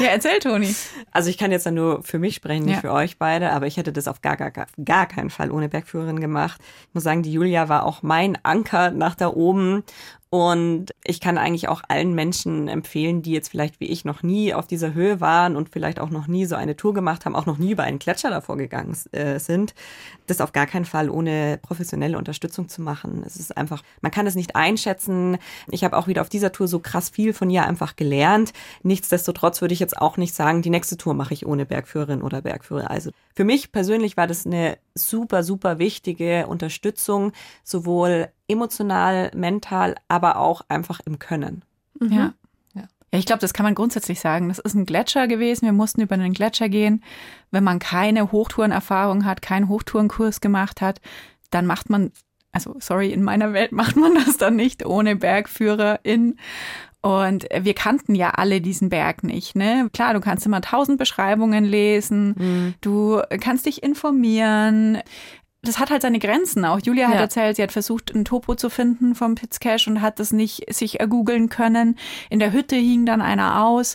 [0.00, 0.74] Ja, erzähl, Toni.
[1.12, 2.80] Also ich kann jetzt nur für mich sprechen, nicht ja.
[2.80, 4.50] für euch beide, aber ich hätte das auf gar, gar,
[4.84, 6.60] gar keinen Fall ohne Bergführerin gemacht.
[6.88, 9.84] Ich muss sagen, die Julia war auch mein Anker nach da oben
[10.32, 14.54] und ich kann eigentlich auch allen Menschen empfehlen, die jetzt vielleicht wie ich noch nie
[14.54, 17.44] auf dieser Höhe waren und vielleicht auch noch nie so eine Tour gemacht haben, auch
[17.44, 19.74] noch nie über einen Gletscher davor gegangen äh, sind,
[20.28, 23.22] das auf gar keinen Fall ohne professionelle Unterstützung zu machen.
[23.26, 25.36] Es ist einfach, man kann es nicht einschätzen.
[25.70, 28.54] Ich habe auch wieder auf dieser Tour so krass viel von ihr einfach gelernt.
[28.82, 32.40] Nichtsdestotrotz würde ich jetzt auch nicht sagen, die nächste Tour mache ich ohne Bergführerin oder
[32.40, 32.90] Bergführer.
[32.90, 37.32] Also für mich persönlich war das eine super, super wichtige Unterstützung,
[37.64, 41.64] sowohl emotional, mental, aber auch einfach im Können.
[41.98, 42.12] Mhm.
[42.12, 42.34] Ja.
[43.12, 44.48] Ja, ich glaube, das kann man grundsätzlich sagen.
[44.48, 45.66] Das ist ein Gletscher gewesen.
[45.66, 47.02] Wir mussten über einen Gletscher gehen.
[47.50, 51.00] Wenn man keine Hochtourenerfahrung hat, keinen Hochtourenkurs gemacht hat,
[51.50, 52.10] dann macht man,
[52.52, 56.38] also sorry, in meiner Welt macht man das dann nicht ohne Bergführerin.
[57.02, 59.90] Und wir kannten ja alle diesen Berg nicht, ne?
[59.92, 62.74] Klar, du kannst immer tausend Beschreibungen lesen, mhm.
[62.80, 64.98] du kannst dich informieren,
[65.62, 66.80] das hat halt seine Grenzen auch.
[66.82, 67.20] Julia hat ja.
[67.20, 70.98] erzählt, sie hat versucht, ein Topo zu finden vom Pitzcash und hat das nicht sich
[70.98, 71.96] ergoogeln können.
[72.30, 73.94] In der Hütte hing dann einer aus.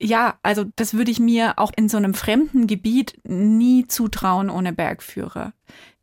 [0.00, 4.72] Ja, also das würde ich mir auch in so einem fremden Gebiet nie zutrauen ohne
[4.72, 5.54] Bergführer.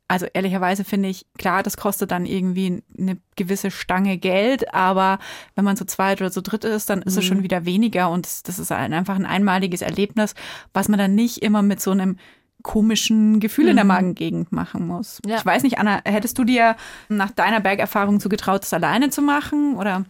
[0.08, 5.20] Also ehrlicherweise finde ich, klar, das kostet dann irgendwie eine gewisse Stange Geld, aber
[5.56, 7.20] wenn man so zweit oder so dritt ist, dann ist mhm.
[7.20, 10.36] es schon wieder weniger und das, das ist einfach ein einmaliges Erlebnis,
[10.74, 12.18] was man dann nicht immer mit so einem
[12.66, 13.70] komischen Gefühle mhm.
[13.70, 13.90] in der mhm.
[13.90, 15.22] Magengegend machen muss.
[15.24, 15.38] Ja.
[15.38, 16.76] Ich weiß nicht, Anna, hättest du dir
[17.10, 20.04] nach deiner Bergerfahrung zugetraut, das alleine zu machen oder?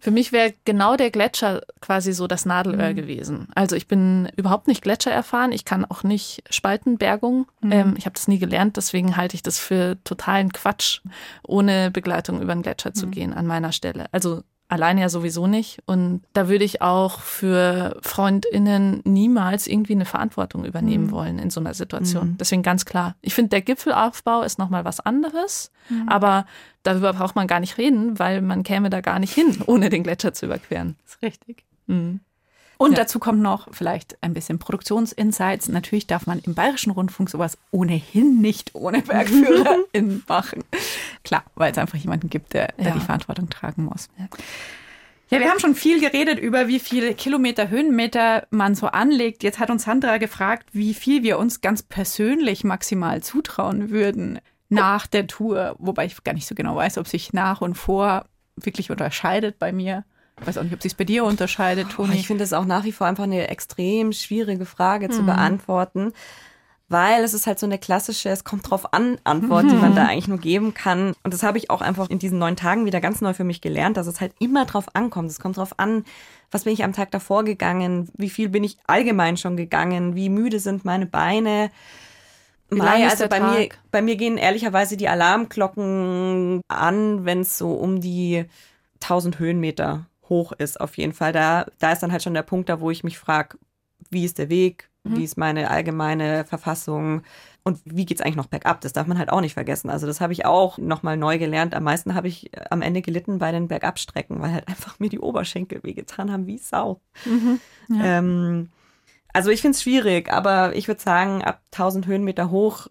[0.00, 2.96] Für mich wäre genau der Gletscher quasi so das Nadelöhr mhm.
[2.96, 3.48] gewesen.
[3.54, 5.52] Also ich bin überhaupt nicht Gletscher erfahren.
[5.52, 7.46] Ich kann auch nicht Spaltenbergung.
[7.60, 7.72] Mhm.
[7.72, 8.78] Ähm, ich habe das nie gelernt.
[8.78, 11.00] Deswegen halte ich das für totalen Quatsch,
[11.46, 13.10] ohne Begleitung über den Gletscher zu mhm.
[13.10, 14.06] gehen an meiner Stelle.
[14.12, 15.78] Also alleine ja sowieso nicht.
[15.86, 21.10] Und da würde ich auch für FreundInnen niemals irgendwie eine Verantwortung übernehmen mhm.
[21.10, 22.30] wollen in so einer Situation.
[22.30, 22.36] Mhm.
[22.38, 23.16] Deswegen ganz klar.
[23.22, 26.08] Ich finde, der Gipfelaufbau ist nochmal was anderes, mhm.
[26.08, 26.46] aber
[26.82, 30.02] darüber braucht man gar nicht reden, weil man käme da gar nicht hin, ohne den
[30.02, 30.96] Gletscher zu überqueren.
[31.04, 31.64] Das ist richtig.
[31.86, 32.20] Mhm.
[32.78, 32.98] Und ja.
[32.98, 35.68] dazu kommt noch vielleicht ein bisschen Produktionsinsights.
[35.68, 40.62] Natürlich darf man im Bayerischen Rundfunk sowas ohnehin nicht ohne BergführerInnen machen.
[41.24, 42.94] Klar, weil es einfach jemanden gibt, der, der ja.
[42.94, 44.08] die Verantwortung tragen muss.
[44.16, 44.28] Ja.
[45.30, 49.42] Ja, wir haben schon viel geredet über, wie viele Kilometer, Höhenmeter man so anlegt.
[49.42, 54.38] Jetzt hat uns Sandra gefragt, wie viel wir uns ganz persönlich maximal zutrauen würden
[54.70, 55.76] nach der Tour.
[55.78, 58.24] Wobei ich gar nicht so genau weiß, ob sich nach und vor
[58.56, 60.04] wirklich unterscheidet bei mir.
[60.40, 62.14] Ich weiß auch nicht, ob sich bei dir unterscheidet, Toni.
[62.14, 65.12] ich finde es auch nach wie vor einfach eine extrem schwierige Frage mhm.
[65.12, 66.12] zu beantworten
[66.88, 70.06] weil es ist halt so eine klassische, es kommt drauf an Antwort, die man da
[70.06, 71.14] eigentlich nur geben kann.
[71.22, 73.60] Und das habe ich auch einfach in diesen neun Tagen wieder ganz neu für mich
[73.60, 75.30] gelernt, dass es halt immer drauf ankommt.
[75.30, 76.04] Es kommt drauf an,
[76.50, 80.30] was bin ich am Tag davor gegangen, wie viel bin ich allgemein schon gegangen, wie
[80.30, 81.70] müde sind meine Beine.
[82.70, 88.00] Mai, also bei mir, bei mir gehen ehrlicherweise die Alarmglocken an, wenn es so um
[88.00, 88.46] die
[89.02, 91.32] 1000 Höhenmeter hoch ist, auf jeden Fall.
[91.32, 93.58] Da, da ist dann halt schon der Punkt da, wo ich mich frage,
[94.10, 94.90] wie ist der Weg?
[95.04, 95.16] Mhm.
[95.16, 97.22] Wie ist meine allgemeine Verfassung?
[97.64, 98.80] Und wie geht's eigentlich noch bergab?
[98.80, 99.90] Das darf man halt auch nicht vergessen.
[99.90, 101.74] Also das habe ich auch nochmal neu gelernt.
[101.74, 105.10] Am meisten habe ich äh, am Ende gelitten bei den Bergabstrecken, weil halt einfach mir
[105.10, 107.00] die Oberschenkel wehgetan haben wie Sau.
[107.24, 107.60] Mhm.
[107.90, 108.18] Ja.
[108.18, 108.70] Ähm,
[109.32, 112.88] also ich finde es schwierig, aber ich würde sagen, ab 1000 Höhenmeter hoch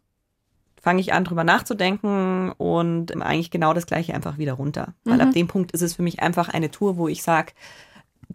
[0.88, 4.94] fange ich an, drüber nachzudenken und eigentlich genau das gleiche einfach wieder runter.
[5.04, 5.22] Weil mhm.
[5.22, 7.52] ab dem Punkt ist es für mich einfach eine Tour, wo ich sage,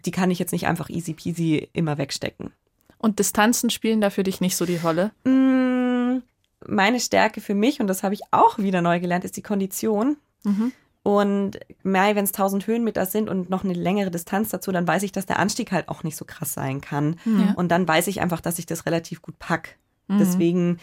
[0.05, 2.51] die kann ich jetzt nicht einfach easy peasy immer wegstecken.
[2.99, 5.09] Und Distanzen spielen da für dich nicht so die Rolle?
[5.23, 6.21] Mm,
[6.67, 10.17] meine Stärke für mich, und das habe ich auch wieder neu gelernt, ist die Kondition.
[10.43, 10.73] Mhm.
[11.01, 15.01] Und Mai, wenn es 1000 Höhenmeter sind und noch eine längere Distanz dazu, dann weiß
[15.01, 17.15] ich, dass der Anstieg halt auch nicht so krass sein kann.
[17.25, 17.55] Ja.
[17.55, 19.79] Und dann weiß ich einfach, dass ich das relativ gut pack.
[20.07, 20.19] Mhm.
[20.19, 20.79] Deswegen,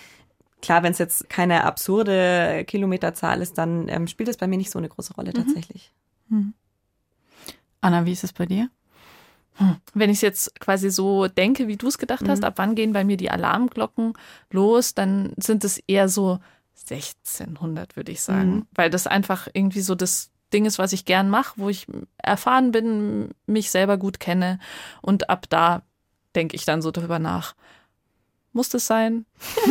[0.62, 4.70] klar, wenn es jetzt keine absurde Kilometerzahl ist, dann ähm, spielt es bei mir nicht
[4.70, 5.44] so eine große Rolle mhm.
[5.44, 5.92] tatsächlich.
[6.28, 6.54] Mhm.
[7.80, 8.70] Anna, wie ist es bei dir?
[9.92, 12.44] Wenn ich jetzt quasi so denke, wie du es gedacht hast, mhm.
[12.44, 14.14] ab wann gehen bei mir die Alarmglocken
[14.50, 16.38] los, dann sind es eher so
[16.88, 18.54] 1600, würde ich sagen.
[18.54, 18.66] Mhm.
[18.74, 22.72] Weil das einfach irgendwie so das Ding ist, was ich gern mache, wo ich erfahren
[22.72, 24.58] bin, mich selber gut kenne.
[25.02, 25.82] Und ab da
[26.34, 27.54] denke ich dann so darüber nach.
[28.52, 29.26] Muss das sein?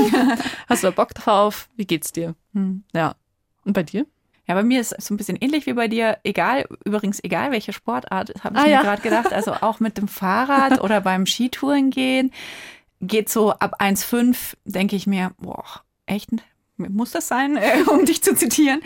[0.69, 1.67] Hast du da Bock drauf?
[1.75, 2.35] Wie geht's dir?
[2.53, 2.83] Mhm.
[2.93, 3.15] Ja.
[3.65, 4.05] Und bei dir?
[4.47, 6.17] Ja, bei mir ist es so ein bisschen ähnlich wie bei dir.
[6.23, 8.81] Egal, übrigens egal welche Sportart, habe ich ah, mir ja.
[8.81, 9.31] gerade gedacht.
[9.31, 12.31] Also auch mit dem Fahrrad oder beim Skitouren gehen
[13.01, 15.63] geht so ab 1,5, denke ich mir, boah,
[16.05, 16.31] echt,
[16.77, 18.81] muss das sein, äh, um dich zu zitieren.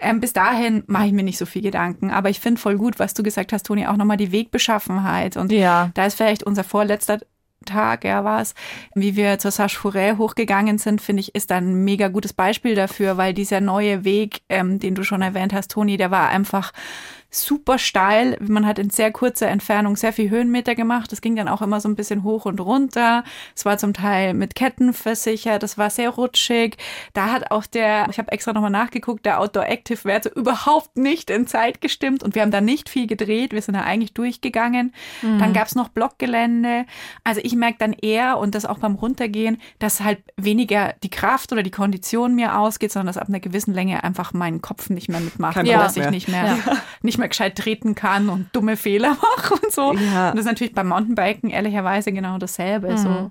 [0.00, 2.10] Ähm, bis dahin mache ich mir nicht so viel Gedanken.
[2.10, 5.36] Aber ich finde voll gut, was du gesagt hast, Toni, auch nochmal die Wegbeschaffenheit.
[5.36, 5.90] Und ja.
[5.94, 7.20] da ist vielleicht unser vorletzter
[7.64, 8.54] Tag, ja, war es,
[8.94, 13.16] wie wir zur Sache Fourret hochgegangen sind, finde ich, ist ein mega gutes Beispiel dafür,
[13.16, 16.72] weil dieser neue Weg, ähm, den du schon erwähnt hast, Toni, der war einfach
[17.34, 18.36] super steil.
[18.40, 21.12] Man hat in sehr kurzer Entfernung sehr viel Höhenmeter gemacht.
[21.12, 23.24] Das ging dann auch immer so ein bisschen hoch und runter.
[23.54, 25.62] Es war zum Teil mit Ketten versichert.
[25.62, 26.76] Das war sehr rutschig.
[27.12, 31.30] Da hat auch der, ich habe extra nochmal nachgeguckt, der Outdoor Active Werte überhaupt nicht
[31.30, 32.22] in Zeit gestimmt.
[32.22, 33.52] Und wir haben da nicht viel gedreht.
[33.52, 34.94] Wir sind da eigentlich durchgegangen.
[35.22, 35.38] Mhm.
[35.38, 36.86] Dann gab es noch Blockgelände.
[37.24, 41.52] Also ich merke dann eher, und das auch beim Runtergehen, dass halt weniger die Kraft
[41.52, 45.08] oder die Kondition mir ausgeht, sondern dass ab einer gewissen Länge einfach mein Kopf nicht
[45.08, 45.54] mehr mitmacht.
[45.54, 46.76] Kein dass ich nicht mehr, ja.
[47.02, 49.94] nicht mehr mehr gescheit treten kann und dumme Fehler mache und so.
[49.94, 50.30] Ja.
[50.30, 52.92] Und das ist natürlich beim Mountainbiken ehrlicherweise genau dasselbe.
[52.92, 52.98] Mhm.
[52.98, 53.30] So.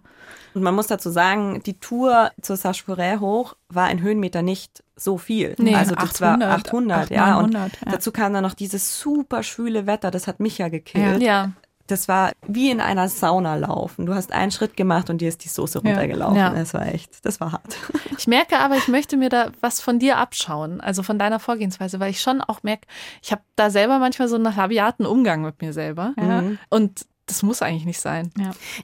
[0.56, 5.17] Und man muss dazu sagen, die Tour zur Sache hoch war in Höhenmeter nicht so
[5.17, 5.56] viel.
[5.58, 7.39] Nee, also das 800, war 800, 800 ja.
[7.39, 7.67] Und ja.
[7.86, 11.21] dazu kam dann noch dieses super schwüle Wetter, das hat mich ja gekillt.
[11.21, 11.53] Ja
[11.88, 14.06] das war wie in einer Sauna laufen.
[14.06, 16.38] Du hast einen Schritt gemacht und dir ist die Soße runtergelaufen.
[16.38, 16.52] Ja.
[16.52, 17.76] Das war echt, das war hart.
[18.17, 22.00] Ich merke aber, ich möchte mir da was von dir abschauen, also von deiner Vorgehensweise,
[22.00, 22.88] weil ich schon auch merke,
[23.22, 26.13] ich habe da selber manchmal so einen rabiaten Umgang mit mir selber.
[26.17, 26.43] Ja.
[26.69, 28.32] Und das muss eigentlich nicht sein.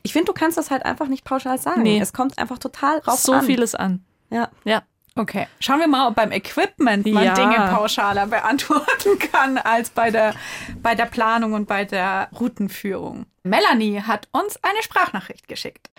[0.03, 1.83] Ich finde, du kannst das halt einfach nicht pauschal sagen.
[1.83, 1.99] Nee.
[1.99, 3.41] Es kommt einfach total raus so an.
[3.41, 4.03] So vieles an.
[4.29, 4.49] Ja.
[4.65, 4.83] Ja.
[5.19, 7.33] Okay, schauen wir mal, ob beim Equipment man ja.
[7.33, 10.33] Dinge pauschaler beantworten kann als bei der,
[10.81, 13.25] bei der Planung und bei der Routenführung.
[13.43, 15.89] Melanie hat uns eine Sprachnachricht geschickt.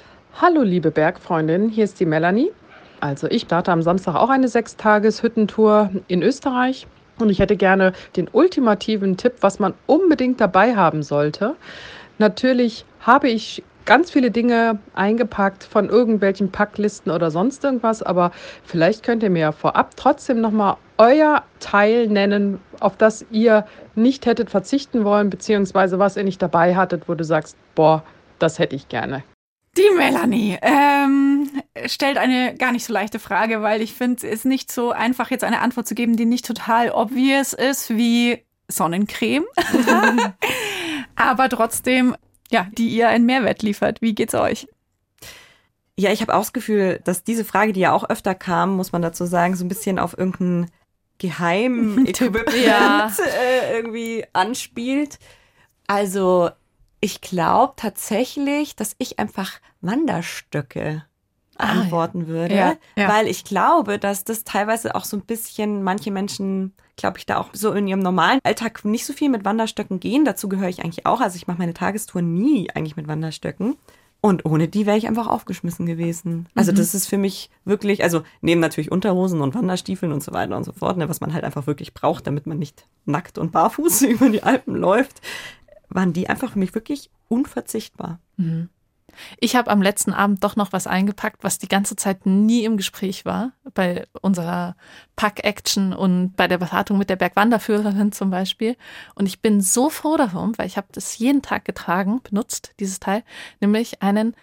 [0.41, 2.51] Hallo liebe Bergfreundin, hier ist die Melanie.
[3.01, 6.87] Also ich starte am Samstag auch eine Sechstages-Hüttentour in Österreich
[7.19, 11.57] und ich hätte gerne den ultimativen Tipp, was man unbedingt dabei haben sollte.
[12.17, 18.33] Natürlich habe ich ganz viele Dinge eingepackt von irgendwelchen Packlisten oder sonst irgendwas, aber
[18.65, 24.51] vielleicht könnt ihr mir vorab trotzdem nochmal euer Teil nennen, auf das ihr nicht hättet
[24.51, 28.03] verzichten wollen, beziehungsweise was ihr nicht dabei hattet, wo du sagst, boah,
[28.39, 29.23] das hätte ich gerne.
[29.77, 31.49] Die Melanie ähm,
[31.87, 35.31] stellt eine gar nicht so leichte Frage, weil ich finde, es ist nicht so einfach,
[35.31, 39.45] jetzt eine Antwort zu geben, die nicht total obvious ist wie Sonnencreme.
[41.17, 42.17] Aber trotzdem
[42.51, 44.03] ja, die ihr einen Mehrwert liefert.
[44.03, 44.69] Wie geht's euch?
[45.97, 48.93] Ja, ich habe auch das Gefühl, dass diese Frage, die ja auch öfter kam, muss
[48.93, 50.71] man dazu sagen, so ein bisschen auf irgendeinen
[51.19, 53.13] geheim Equipment ja.
[53.41, 55.19] äh, irgendwie anspielt.
[55.87, 56.51] Also
[57.01, 61.05] ich glaube tatsächlich, dass ich einfach Wanderstöcke
[61.63, 63.09] ah, antworten würde, ja, ja.
[63.09, 67.39] weil ich glaube, dass das teilweise auch so ein bisschen manche Menschen, glaube ich, da
[67.39, 70.25] auch so in ihrem normalen Alltag nicht so viel mit Wanderstöcken gehen.
[70.25, 71.21] Dazu gehöre ich eigentlich auch.
[71.21, 73.77] Also ich mache meine Tagestour nie eigentlich mit Wanderstöcken.
[74.23, 76.47] Und ohne die wäre ich einfach aufgeschmissen gewesen.
[76.55, 76.77] Also mhm.
[76.77, 80.65] das ist für mich wirklich, also neben natürlich Unterhosen und Wanderstiefeln und so weiter und
[80.65, 84.03] so fort, ne, was man halt einfach wirklich braucht, damit man nicht nackt und barfuß
[84.03, 85.23] über die Alpen läuft,
[85.89, 88.21] waren die einfach für mich wirklich unverzichtbar.
[88.37, 88.69] Mhm.
[89.39, 92.77] Ich habe am letzten Abend doch noch was eingepackt, was die ganze Zeit nie im
[92.77, 93.53] Gespräch war.
[93.75, 94.77] Bei unserer
[95.17, 98.77] Pack-Action und bei der Beratung mit der Bergwanderführerin zum Beispiel.
[99.15, 103.01] Und ich bin so froh darum, weil ich habe das jeden Tag getragen, benutzt, dieses
[103.01, 103.23] Teil,
[103.61, 104.35] nämlich einen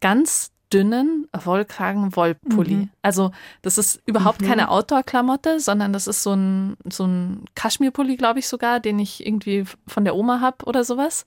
[0.00, 2.74] ganz dünnen Wollkragen-Wollpulli.
[2.74, 2.90] Mhm.
[3.02, 4.46] Also das ist überhaupt mhm.
[4.46, 9.26] keine Outdoor-Klamotte, sondern das ist so ein, so ein Kaschmirpulli, glaube ich sogar, den ich
[9.26, 11.26] irgendwie von der Oma habe oder sowas.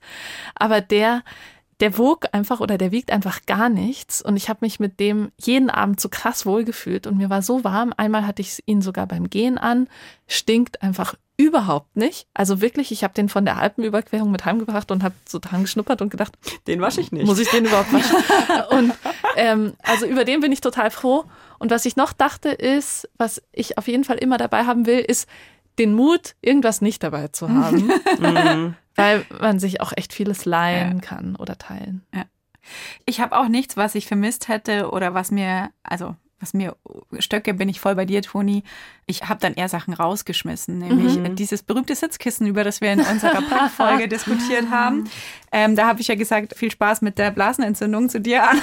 [0.54, 1.22] Aber der
[1.80, 4.22] der wog einfach oder der wiegt einfach gar nichts.
[4.22, 7.64] Und ich habe mich mit dem jeden Abend so krass wohlgefühlt und mir war so
[7.64, 7.92] warm.
[7.96, 9.88] Einmal hatte ich ihn sogar beim Gehen an,
[10.26, 12.26] stinkt einfach überhaupt nicht.
[12.32, 16.00] Also wirklich, ich habe den von der Alpenüberquerung mit heimgebracht und habe so dran geschnuppert
[16.00, 16.32] und gedacht,
[16.66, 17.26] den wasche ich nicht.
[17.26, 18.16] Muss ich den überhaupt waschen?
[18.70, 18.94] und
[19.36, 21.24] ähm, also über den bin ich total froh.
[21.58, 25.00] Und was ich noch dachte ist, was ich auf jeden Fall immer dabei haben will,
[25.00, 25.28] ist
[25.78, 27.92] den Mut, irgendwas nicht dabei zu haben.
[28.96, 31.00] Weil man sich auch echt vieles leihen ja.
[31.00, 32.04] kann oder teilen.
[32.14, 32.24] Ja.
[33.04, 36.76] Ich habe auch nichts, was ich vermisst hätte oder was mir, also was mir
[37.18, 38.62] Stöcke, bin ich voll bei dir, Toni.
[39.06, 41.34] Ich habe dann eher Sachen rausgeschmissen, nämlich mhm.
[41.34, 45.08] dieses berühmte Sitzkissen, über das wir in unserer Folge diskutiert haben.
[45.50, 48.62] Ähm, da habe ich ja gesagt, viel Spaß mit der Blasenentzündung zu dir, Anna.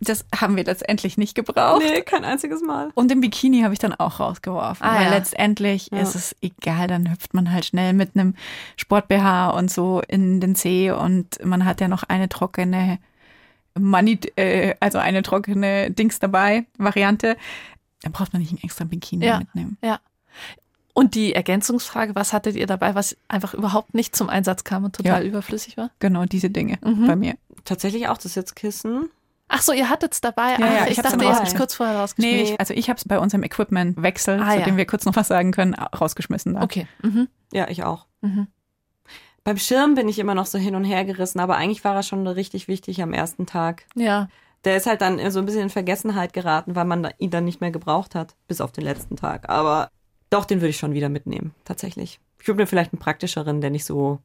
[0.00, 1.82] Das haben wir letztendlich nicht gebraucht.
[1.82, 2.90] Nee, kein einziges Mal.
[2.94, 4.84] Und den Bikini habe ich dann auch rausgeworfen.
[4.86, 5.10] Ah, weil ja.
[5.10, 5.98] letztendlich ja.
[5.98, 8.34] ist es egal, dann hüpft man halt schnell mit einem
[8.76, 12.98] Sport-BH und so in den See und man hat ja noch eine trockene
[13.78, 17.36] Money, äh, also eine trockene Dings dabei, Variante.
[18.02, 19.38] Dann braucht man nicht einen extra Bikini ja.
[19.38, 19.76] mitnehmen.
[19.82, 20.00] Ja.
[20.92, 24.96] Und die Ergänzungsfrage, was hattet ihr dabei, was einfach überhaupt nicht zum Einsatz kam und
[24.96, 25.28] total ja.
[25.28, 25.90] überflüssig war?
[25.98, 27.06] Genau, diese Dinge mhm.
[27.06, 27.34] bei mir.
[27.64, 29.08] Tatsächlich auch das Sitzkissen.
[29.52, 30.52] Ach so, ihr hattet es dabei.
[30.52, 32.44] Ja, Ach, ja, ich, ich dachte, ihr habt es kurz vorher rausgeschmissen.
[32.44, 34.64] Nee, ich, also ich habe es bei unserem Equipment-Wechsel, ah, zu ja.
[34.64, 36.54] dem wir kurz noch was sagen können, rausgeschmissen.
[36.54, 36.62] Dann.
[36.62, 36.86] Okay.
[37.02, 37.28] Mhm.
[37.52, 38.06] Ja, ich auch.
[38.20, 38.46] Mhm.
[39.42, 42.04] Beim Schirm bin ich immer noch so hin und her gerissen, aber eigentlich war er
[42.04, 43.86] schon richtig wichtig am ersten Tag.
[43.96, 44.28] Ja.
[44.64, 47.60] Der ist halt dann so ein bisschen in Vergessenheit geraten, weil man ihn dann nicht
[47.60, 49.48] mehr gebraucht hat, bis auf den letzten Tag.
[49.48, 49.90] Aber
[50.28, 52.20] doch, den würde ich schon wieder mitnehmen, tatsächlich.
[52.40, 54.20] Ich würde mir vielleicht einen praktischeren, der nicht so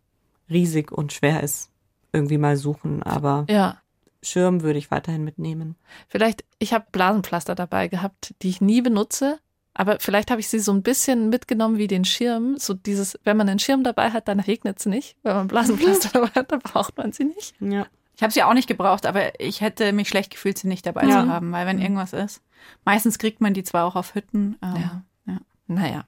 [0.50, 1.72] riesig und schwer ist,
[2.12, 3.46] irgendwie mal suchen, aber.
[3.50, 3.78] Ja.
[4.26, 5.76] Schirm würde ich weiterhin mitnehmen.
[6.08, 9.40] Vielleicht, ich habe Blasenpflaster dabei gehabt, die ich nie benutze,
[9.74, 12.58] aber vielleicht habe ich sie so ein bisschen mitgenommen wie den Schirm.
[12.58, 15.18] So dieses, wenn man einen Schirm dabei hat, dann regnet es nicht.
[15.24, 17.54] Wenn man Blasenpflaster dabei hat, dann braucht man sie nicht.
[17.60, 17.86] Ja.
[18.16, 21.04] Ich habe sie auch nicht gebraucht, aber ich hätte mich schlecht gefühlt, sie nicht dabei
[21.04, 21.24] ja.
[21.24, 21.82] zu haben, weil wenn mhm.
[21.82, 22.42] irgendwas ist,
[22.86, 24.58] meistens kriegt man die zwar auch auf Hütten.
[24.62, 25.04] ja.
[25.28, 25.38] ja.
[25.68, 26.06] Naja.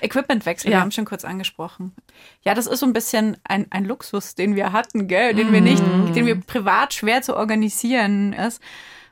[0.00, 0.76] Equipmentwechsel, ja.
[0.76, 1.94] wir haben schon kurz angesprochen.
[2.42, 5.52] Ja, das ist so ein bisschen ein, ein Luxus, den wir hatten, gell, den mm.
[5.52, 6.12] wir nicht, mhm.
[6.12, 8.62] den wir privat schwer zu organisieren ist.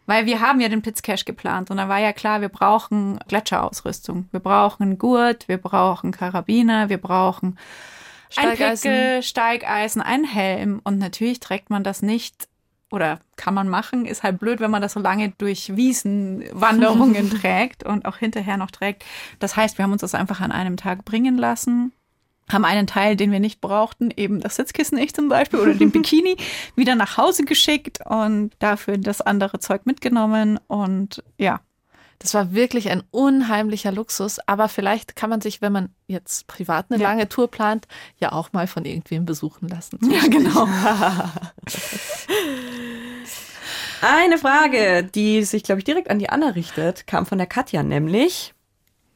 [0.06, 4.28] Weil wir haben ja den Pitzcash geplant und da war ja klar, wir brauchen Gletscherausrüstung.
[4.32, 7.58] Wir brauchen einen Gurt, wir brauchen Karabiner, wir brauchen
[8.28, 8.90] Steigeisen.
[8.90, 10.80] ein Pickel, Steigeisen, einen Helm.
[10.84, 12.48] Und natürlich trägt man das nicht
[12.94, 17.82] oder kann man machen, ist halt blöd, wenn man das so lange durch Wiesenwanderungen trägt
[17.82, 19.04] und auch hinterher noch trägt.
[19.40, 21.92] Das heißt, wir haben uns das einfach an einem Tag bringen lassen,
[22.48, 25.90] haben einen Teil, den wir nicht brauchten, eben das Sitzkissen ich zum Beispiel oder den
[25.92, 26.36] Bikini,
[26.76, 31.60] wieder nach Hause geschickt und dafür das andere Zeug mitgenommen und ja,
[32.24, 36.86] das war wirklich ein unheimlicher Luxus, aber vielleicht kann man sich, wenn man jetzt privat
[36.88, 37.10] eine ja.
[37.10, 39.98] lange Tour plant, ja auch mal von irgendwem besuchen lassen.
[40.10, 40.66] Ja, genau.
[44.00, 47.82] Eine Frage, die sich, glaube ich, direkt an die Anna richtet, kam von der Katja,
[47.82, 48.54] nämlich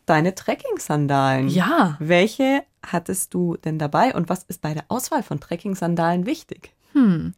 [0.05, 1.49] deine Trekking-Sandalen.
[1.49, 1.97] Ja.
[2.01, 6.75] Welche hattest du denn dabei und was ist bei der Auswahl von Trekking-Sandalen wichtig?
[6.93, 7.33] Hm.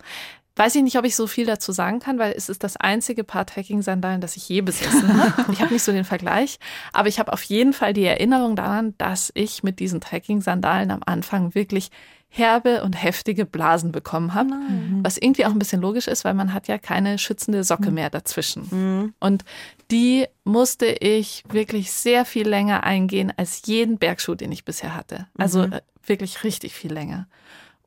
[0.60, 3.24] Weiß ich nicht, ob ich so viel dazu sagen kann, weil es ist das einzige
[3.24, 5.46] Paar Trekking-Sandalen, das ich je besessen habe.
[5.52, 6.58] Ich habe nicht so den Vergleich,
[6.92, 11.00] aber ich habe auf jeden Fall die Erinnerung daran, dass ich mit diesen Trekking-Sandalen am
[11.06, 11.90] Anfang wirklich
[12.28, 15.00] herbe und heftige Blasen bekommen habe, mhm.
[15.02, 17.94] was irgendwie auch ein bisschen logisch ist, weil man hat ja keine schützende Socke mhm.
[17.94, 18.68] mehr dazwischen.
[18.70, 19.14] Mhm.
[19.18, 19.46] Und
[19.90, 25.26] die musste ich wirklich sehr viel länger eingehen als jeden Bergschuh, den ich bisher hatte.
[25.38, 25.72] Also mhm.
[25.72, 27.28] äh, wirklich richtig viel länger.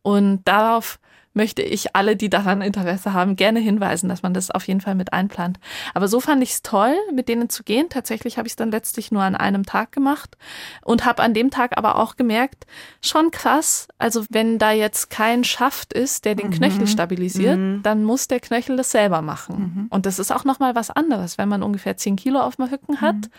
[0.02, 0.98] Und darauf
[1.34, 4.96] möchte ich alle, die daran Interesse haben, gerne hinweisen, dass man das auf jeden Fall
[4.96, 5.60] mit einplant.
[5.94, 7.90] Aber so fand ich es toll, mit denen zu gehen.
[7.90, 10.38] Tatsächlich habe ich es dann letztlich nur an einem Tag gemacht
[10.84, 12.66] und habe an dem Tag aber auch gemerkt,
[13.02, 16.54] schon krass, also wenn da jetzt kein Schaft ist, der den mhm.
[16.54, 17.82] Knöchel stabilisiert, mhm.
[17.84, 19.56] dann muss der Knöchel das selber machen.
[19.58, 19.88] Mhm.
[19.90, 23.02] Und das ist auch nochmal was anderes, wenn man ungefähr 10 Kilo auf dem Rücken
[23.02, 23.32] hat, mhm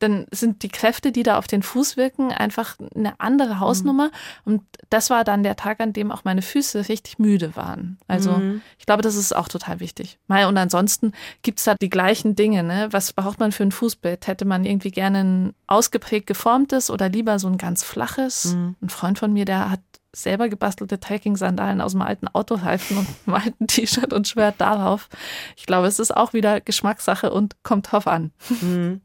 [0.00, 4.06] dann sind die Kräfte, die da auf den Fuß wirken, einfach eine andere Hausnummer.
[4.06, 4.52] Mhm.
[4.52, 7.98] Und das war dann der Tag, an dem auch meine Füße richtig müde waren.
[8.08, 8.62] Also mhm.
[8.78, 10.18] ich glaube, das ist auch total wichtig.
[10.28, 12.62] Und ansonsten gibt's da die gleichen Dinge.
[12.62, 12.88] Ne?
[12.90, 14.26] Was braucht man für ein Fußbett?
[14.26, 18.54] Hätte man irgendwie gerne ein ausgeprägt geformtes oder lieber so ein ganz flaches?
[18.54, 18.76] Mhm.
[18.80, 19.80] Ein Freund von mir, der hat
[20.12, 25.08] selber gebastelte Trekking-Sandalen aus dem alten Autoreifen und einem alten T-Shirt und schwört darauf.
[25.56, 28.32] Ich glaube, es ist auch wieder Geschmackssache und kommt drauf an.
[28.48, 29.02] Mhm.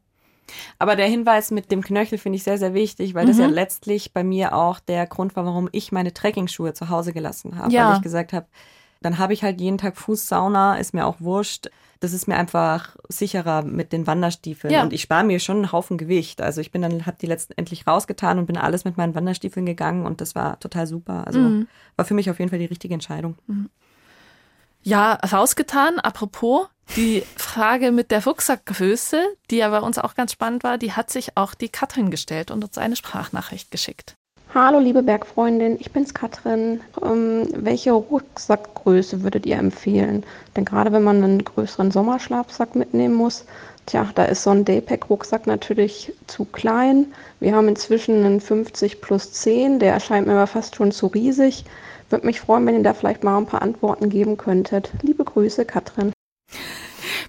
[0.78, 3.28] Aber der Hinweis mit dem Knöchel finde ich sehr, sehr wichtig, weil mhm.
[3.28, 3.54] das ja mhm.
[3.54, 7.72] letztlich bei mir auch der Grund war, warum ich meine Trekkingschuhe zu Hause gelassen habe.
[7.72, 7.90] Ja.
[7.90, 8.46] Weil ich gesagt habe,
[9.02, 11.68] dann habe ich halt jeden Tag Fußsauna, ist mir auch wurscht.
[12.00, 14.72] Das ist mir einfach sicherer mit den Wanderstiefeln.
[14.72, 14.82] Ja.
[14.82, 16.42] Und ich spare mir schon einen Haufen Gewicht.
[16.42, 19.64] Also ich bin dann, habe die letzten endlich rausgetan und bin alles mit meinen Wanderstiefeln
[19.64, 21.26] gegangen und das war total super.
[21.26, 21.68] Also mhm.
[21.96, 23.36] war für mich auf jeden Fall die richtige Entscheidung.
[23.46, 23.70] Mhm.
[24.82, 25.98] Ja, rausgetan.
[25.98, 30.92] Apropos, die Frage mit der Rucksackgröße, die ja bei uns auch ganz spannend war, die
[30.92, 34.14] hat sich auch die Katrin gestellt und uns eine Sprachnachricht geschickt.
[34.54, 36.80] Hallo liebe Bergfreundin, ich bin's Katrin.
[37.02, 40.24] Ähm, welche Rucksackgröße würdet ihr empfehlen?
[40.56, 43.44] Denn gerade wenn man einen größeren Sommerschlafsack mitnehmen muss,
[43.84, 47.12] tja, da ist so ein Daypack-Rucksack natürlich zu klein.
[47.40, 51.64] Wir haben inzwischen einen 50 plus 10, der erscheint mir aber fast schon zu riesig.
[52.08, 54.90] Würde mich freuen, wenn ihr da vielleicht mal ein paar Antworten geben könntet.
[55.02, 56.12] Liebe Grüße, Katrin.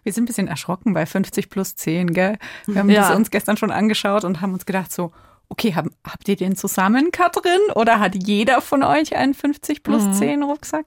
[0.03, 2.37] Wir sind ein bisschen erschrocken bei 50 plus 10, gell?
[2.65, 3.09] Wir haben ja.
[3.09, 5.11] das uns gestern schon angeschaut und haben uns gedacht so,
[5.49, 7.59] okay, hab, habt ihr den zusammen, Katrin?
[7.75, 10.13] Oder hat jeder von euch einen 50 plus mhm.
[10.13, 10.85] 10 Rucksack?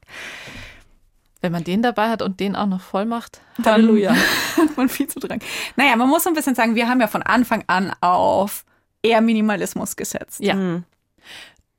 [1.40, 4.14] Wenn man den dabei hat und den auch noch voll macht, dann Halleluja.
[4.56, 5.40] hat man viel zu dran.
[5.76, 8.64] Naja, man muss so ein bisschen sagen, wir haben ja von Anfang an auf
[9.02, 10.40] eher Minimalismus gesetzt.
[10.40, 10.54] Ja.
[10.54, 10.84] Mhm.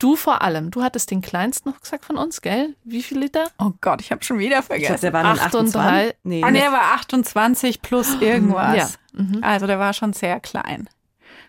[0.01, 0.71] Du vor allem.
[0.71, 2.75] Du hattest den kleinsten Rucksack von uns, gell?
[2.83, 3.51] Wie viel Liter?
[3.59, 4.95] Oh Gott, ich habe schon wieder vergessen.
[4.95, 6.15] Ich glaub, der war 28.
[6.23, 8.97] Nee, ah, nee, der war 28 plus irgendwas.
[9.13, 9.21] Ja.
[9.21, 9.43] Mhm.
[9.43, 10.89] Also der war schon sehr klein.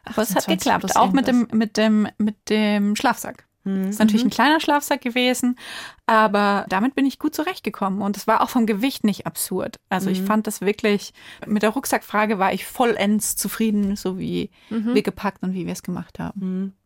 [0.05, 3.47] Aber es hat geklappt, auch mit dem, mit dem, mit dem Schlafsack.
[3.65, 3.89] Mhm.
[3.89, 5.57] Ist natürlich ein kleiner Schlafsack gewesen,
[6.05, 9.81] aber damit bin ich gut zurechtgekommen und es war auch vom Gewicht nicht absurd.
[9.89, 10.17] Also mhm.
[10.17, 11.15] ich fand das wirklich,
[11.47, 14.95] mit der Rucksackfrage war ich vollends zufrieden, so wie mhm.
[14.95, 16.77] wir gepackt und wie wir es gemacht haben.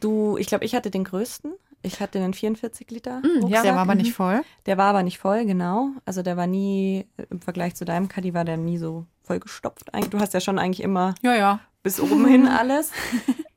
[0.00, 1.54] Du, ich glaube, ich hatte den größten.
[1.82, 3.20] Ich hatte einen 44 Liter.
[3.20, 4.42] Mm, ja, der war aber nicht voll.
[4.66, 5.90] Der war aber nicht voll, genau.
[6.04, 9.90] Also der war nie, im Vergleich zu deinem Caddy war der nie so voll gestopft.
[10.10, 11.60] Du hast ja schon eigentlich immer ja, ja.
[11.82, 12.90] bis oben hin alles.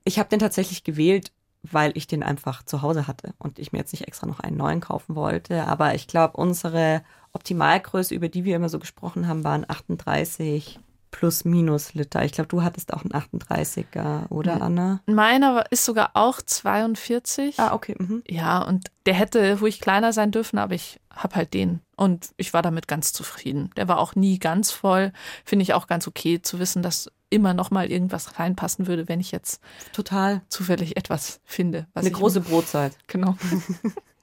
[0.03, 1.31] Ich habe den tatsächlich gewählt,
[1.63, 4.57] weil ich den einfach zu Hause hatte und ich mir jetzt nicht extra noch einen
[4.57, 5.65] neuen kaufen wollte.
[5.65, 10.79] Aber ich glaube, unsere Optimalgröße, über die wir immer so gesprochen haben, waren 38
[11.11, 12.23] plus minus Liter.
[12.23, 15.01] Ich glaube, du hattest auch einen 38er, oder Anna?
[15.05, 17.59] Meiner ist sogar auch 42.
[17.59, 17.95] Ah, okay.
[17.97, 18.23] Mhm.
[18.27, 21.81] Ja, und der hätte ruhig kleiner sein dürfen, aber ich habe halt den.
[21.95, 23.71] Und ich war damit ganz zufrieden.
[23.75, 25.11] Der war auch nie ganz voll.
[25.43, 29.19] Finde ich auch ganz okay zu wissen, dass immer noch mal irgendwas reinpassen würde, wenn
[29.19, 29.61] ich jetzt
[29.93, 31.87] total zufällig etwas finde.
[31.93, 32.97] Eine große Brotzeit.
[33.07, 33.35] Genau.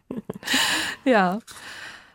[1.04, 1.40] ja.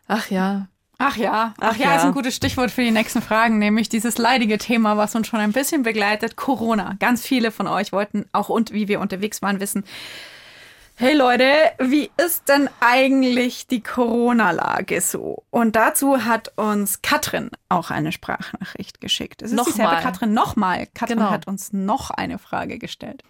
[0.08, 0.68] Ach ja,
[1.04, 3.90] Ach ja, ach, ach ja, ja, ist ein gutes Stichwort für die nächsten Fragen, nämlich
[3.90, 6.96] dieses leidige Thema, was uns schon ein bisschen begleitet, Corona.
[7.00, 9.84] Ganz viele von euch wollten auch und wie wir unterwegs waren wissen.
[10.96, 15.44] Hey Leute, wie ist denn eigentlich die Corona-Lage so?
[15.50, 19.42] Und dazu hat uns Katrin auch eine Sprachnachricht geschickt.
[19.42, 19.74] Es ist nochmal.
[19.74, 20.88] dieselbe Katrin nochmal.
[20.94, 21.32] Katrin genau.
[21.32, 23.24] hat uns noch eine Frage gestellt.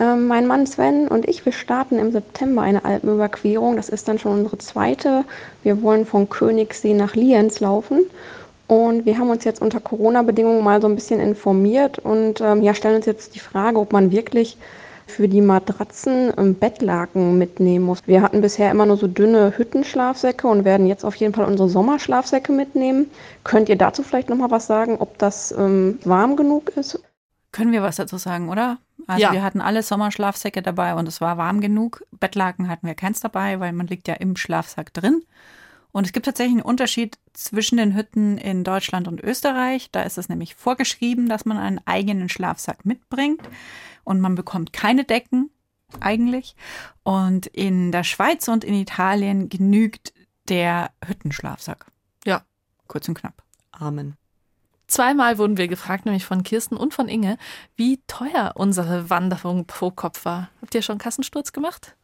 [0.00, 3.76] Ähm, mein Mann Sven und ich, wir starten im September eine Alpenüberquerung.
[3.76, 5.24] Das ist dann schon unsere zweite.
[5.62, 8.04] Wir wollen von Königssee nach Lienz laufen.
[8.68, 12.74] Und wir haben uns jetzt unter Corona-Bedingungen mal so ein bisschen informiert und ähm, ja,
[12.74, 14.58] stellen uns jetzt die Frage, ob man wirklich
[15.06, 18.06] für die Matratzen ähm, Bettlaken mitnehmen muss.
[18.06, 21.70] Wir hatten bisher immer nur so dünne Hüttenschlafsäcke und werden jetzt auf jeden Fall unsere
[21.70, 23.10] Sommerschlafsäcke mitnehmen.
[23.42, 27.02] Könnt ihr dazu vielleicht nochmal was sagen, ob das ähm, warm genug ist?
[27.52, 28.76] Können wir was dazu sagen, oder?
[29.08, 29.32] Also ja.
[29.32, 32.04] wir hatten alle Sommerschlafsäcke dabei und es war warm genug.
[32.12, 35.24] Bettlaken hatten wir keins dabei, weil man liegt ja im Schlafsack drin.
[35.92, 39.90] Und es gibt tatsächlich einen Unterschied zwischen den Hütten in Deutschland und Österreich.
[39.90, 43.40] Da ist es nämlich vorgeschrieben, dass man einen eigenen Schlafsack mitbringt
[44.04, 45.50] und man bekommt keine Decken
[46.00, 46.54] eigentlich.
[47.02, 50.12] Und in der Schweiz und in Italien genügt
[50.50, 51.86] der Hüttenschlafsack.
[52.26, 52.42] Ja.
[52.88, 53.42] Kurz und knapp.
[53.72, 54.17] Amen.
[54.88, 57.36] Zweimal wurden wir gefragt, nämlich von Kirsten und von Inge,
[57.76, 60.48] wie teuer unsere Wanderung pro Kopf war.
[60.62, 61.94] Habt ihr schon Kassensturz gemacht?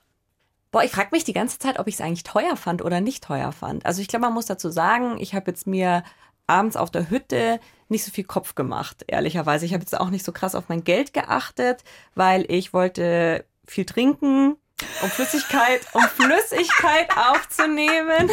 [0.70, 3.24] Boah, ich frage mich die ganze Zeit, ob ich es eigentlich teuer fand oder nicht
[3.24, 3.86] teuer fand.
[3.86, 6.04] Also ich glaube, man muss dazu sagen, ich habe jetzt mir
[6.46, 7.58] abends auf der Hütte
[7.88, 9.64] nicht so viel Kopf gemacht, ehrlicherweise.
[9.64, 13.86] Ich habe jetzt auch nicht so krass auf mein Geld geachtet, weil ich wollte viel
[13.86, 14.56] trinken,
[15.00, 18.28] um Flüssigkeit, um Flüssigkeit aufzunehmen.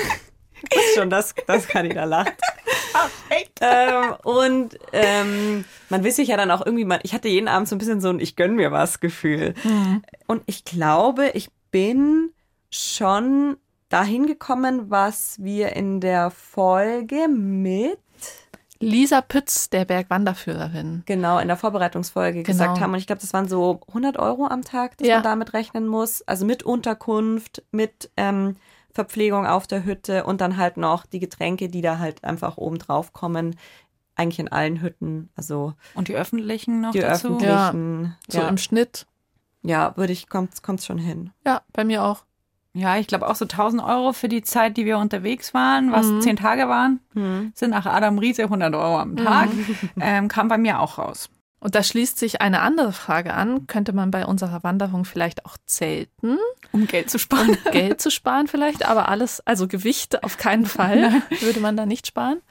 [0.70, 1.96] Ist schon, das, das kann ich
[3.62, 7.68] ähm, und ähm, man will sich ja dann auch irgendwie, man, ich hatte jeden Abend
[7.68, 9.54] so ein bisschen so ein Ich gönn mir was Gefühl.
[9.64, 10.04] Mhm.
[10.28, 12.32] Und ich glaube, ich bin
[12.70, 13.58] schon
[13.90, 18.00] dahin gekommen, was wir in der Folge mit
[18.82, 21.04] Lisa Pütz, der Bergwanderführerin.
[21.06, 22.48] Genau, in der Vorbereitungsfolge genau.
[22.48, 22.94] gesagt haben.
[22.94, 25.16] Und ich glaube, das waren so 100 Euro am Tag, dass ja.
[25.18, 26.24] man damit rechnen muss.
[26.24, 28.56] Also mit Unterkunft, mit ähm,
[28.94, 32.78] Verpflegung auf der Hütte und dann halt noch die Getränke, die da halt einfach oben
[32.78, 33.56] drauf kommen.
[34.16, 35.30] Eigentlich in allen Hütten.
[35.36, 37.36] Also und die öffentlichen noch die dazu?
[37.36, 38.16] öffentlichen.
[38.30, 39.08] Ja, so im Schnitt.
[39.64, 41.32] Ja, würde ich, kommt es schon hin.
[41.46, 42.26] Ja, bei mir auch.
[42.74, 46.06] Ja, ich glaube auch so 1000 Euro für die Zeit, die wir unterwegs waren, was
[46.06, 46.22] mhm.
[46.22, 47.52] zehn Tage waren, mhm.
[47.54, 49.76] sind nach Adam Riese 100 Euro am Tag, mhm.
[50.00, 51.30] ähm, kam bei mir auch raus.
[51.62, 53.68] Und da schließt sich eine andere Frage an.
[53.68, 56.40] Könnte man bei unserer Wanderung vielleicht auch zelten?
[56.72, 57.50] Um Geld zu sparen.
[57.66, 61.86] Um Geld zu sparen vielleicht, aber alles, also Gewicht auf keinen Fall würde man da
[61.86, 62.42] nicht sparen.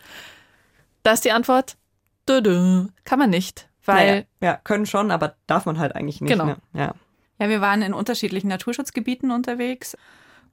[1.02, 1.76] Da ist die Antwort,
[2.28, 3.68] dö, dö, kann man nicht.
[3.84, 6.30] Weil naja, ja, können schon, aber darf man halt eigentlich nicht.
[6.30, 6.44] Genau.
[6.44, 6.56] Ne?
[6.72, 6.94] Ja.
[7.40, 9.96] ja, wir waren in unterschiedlichen Naturschutzgebieten unterwegs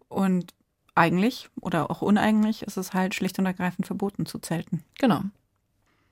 [0.07, 0.55] und
[0.95, 4.83] eigentlich oder auch uneigentlich ist es halt schlicht und ergreifend verboten zu zelten.
[4.97, 5.21] Genau.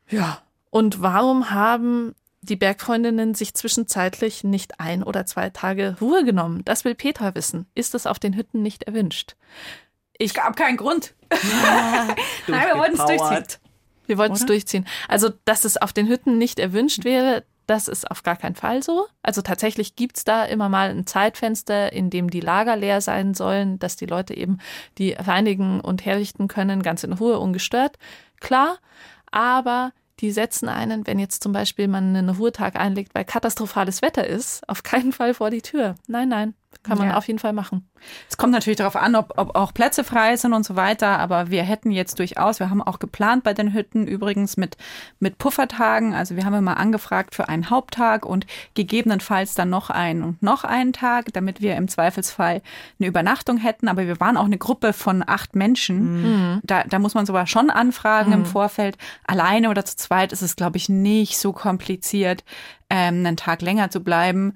[0.09, 0.43] Ja.
[0.69, 2.13] Und warum haben
[2.45, 6.63] die Bergfreundinnen sich zwischenzeitlich nicht ein oder zwei Tage Ruhe genommen.
[6.65, 7.67] Das will Petra wissen.
[7.75, 9.35] Ist es auf den Hütten nicht erwünscht?
[10.17, 11.13] Ich gab keinen Grund.
[12.47, 13.59] Nein, wir wollten es durchziehen.
[14.07, 14.87] Wir wollten es durchziehen.
[15.07, 18.83] Also, dass es auf den Hütten nicht erwünscht wäre, das ist auf gar keinen Fall
[18.83, 19.07] so.
[19.23, 23.33] Also tatsächlich gibt es da immer mal ein Zeitfenster, in dem die Lager leer sein
[23.33, 24.59] sollen, dass die Leute eben
[24.97, 27.97] die reinigen und herrichten können, ganz in Ruhe, ungestört.
[28.39, 28.77] Klar,
[29.31, 34.25] aber die setzen einen, wenn jetzt zum Beispiel man einen Ruhetag einlegt, weil katastrophales Wetter
[34.25, 35.95] ist, auf keinen Fall vor die Tür.
[36.07, 36.53] Nein, nein,
[36.83, 37.17] kann man ja.
[37.17, 37.89] auf jeden Fall machen.
[38.29, 41.49] Es kommt natürlich darauf an, ob, ob auch Plätze frei sind und so weiter, aber
[41.49, 44.77] wir hätten jetzt durchaus, wir haben auch geplant bei den Hütten übrigens mit,
[45.19, 48.45] mit Puffertagen, also wir haben immer angefragt für einen Haupttag und
[48.75, 52.61] gegebenenfalls dann noch einen und noch einen Tag, damit wir im Zweifelsfall
[52.99, 56.61] eine Übernachtung hätten, aber wir waren auch eine Gruppe von acht Menschen, mhm.
[56.63, 58.39] da, da muss man sogar schon anfragen mhm.
[58.39, 58.97] im Vorfeld.
[59.25, 62.43] Alleine oder zu zweit ist es, glaube ich, nicht so kompliziert,
[62.89, 64.55] ähm, einen Tag länger zu bleiben.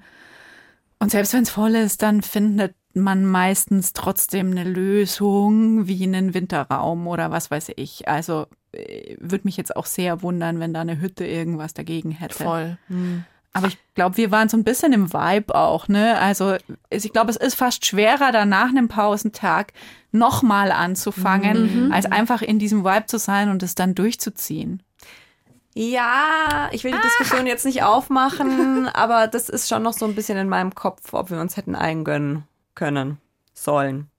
[1.00, 6.34] Und selbst wenn es voll ist, dann findet man meistens trotzdem eine Lösung wie einen
[6.34, 8.06] Winterraum oder was weiß ich.
[8.06, 12.44] Also äh, würde mich jetzt auch sehr wundern, wenn da eine Hütte irgendwas dagegen hätte.
[12.44, 12.78] Voll.
[12.88, 13.24] Mhm.
[13.52, 16.18] Aber ich glaube, wir waren so ein bisschen im Vibe auch, ne?
[16.18, 16.56] Also
[16.88, 19.72] ich glaube, es ist fast schwerer, dann nach einem Pausentag
[20.12, 21.92] nochmal anzufangen, mhm.
[21.92, 24.82] als einfach in diesem Vibe zu sein und es dann durchzuziehen.
[25.74, 30.14] Ja, ich will die Diskussion jetzt nicht aufmachen, aber das ist schon noch so ein
[30.14, 32.44] bisschen in meinem Kopf, ob wir uns hätten eingönnen
[32.74, 33.18] können,
[33.54, 34.10] sollen.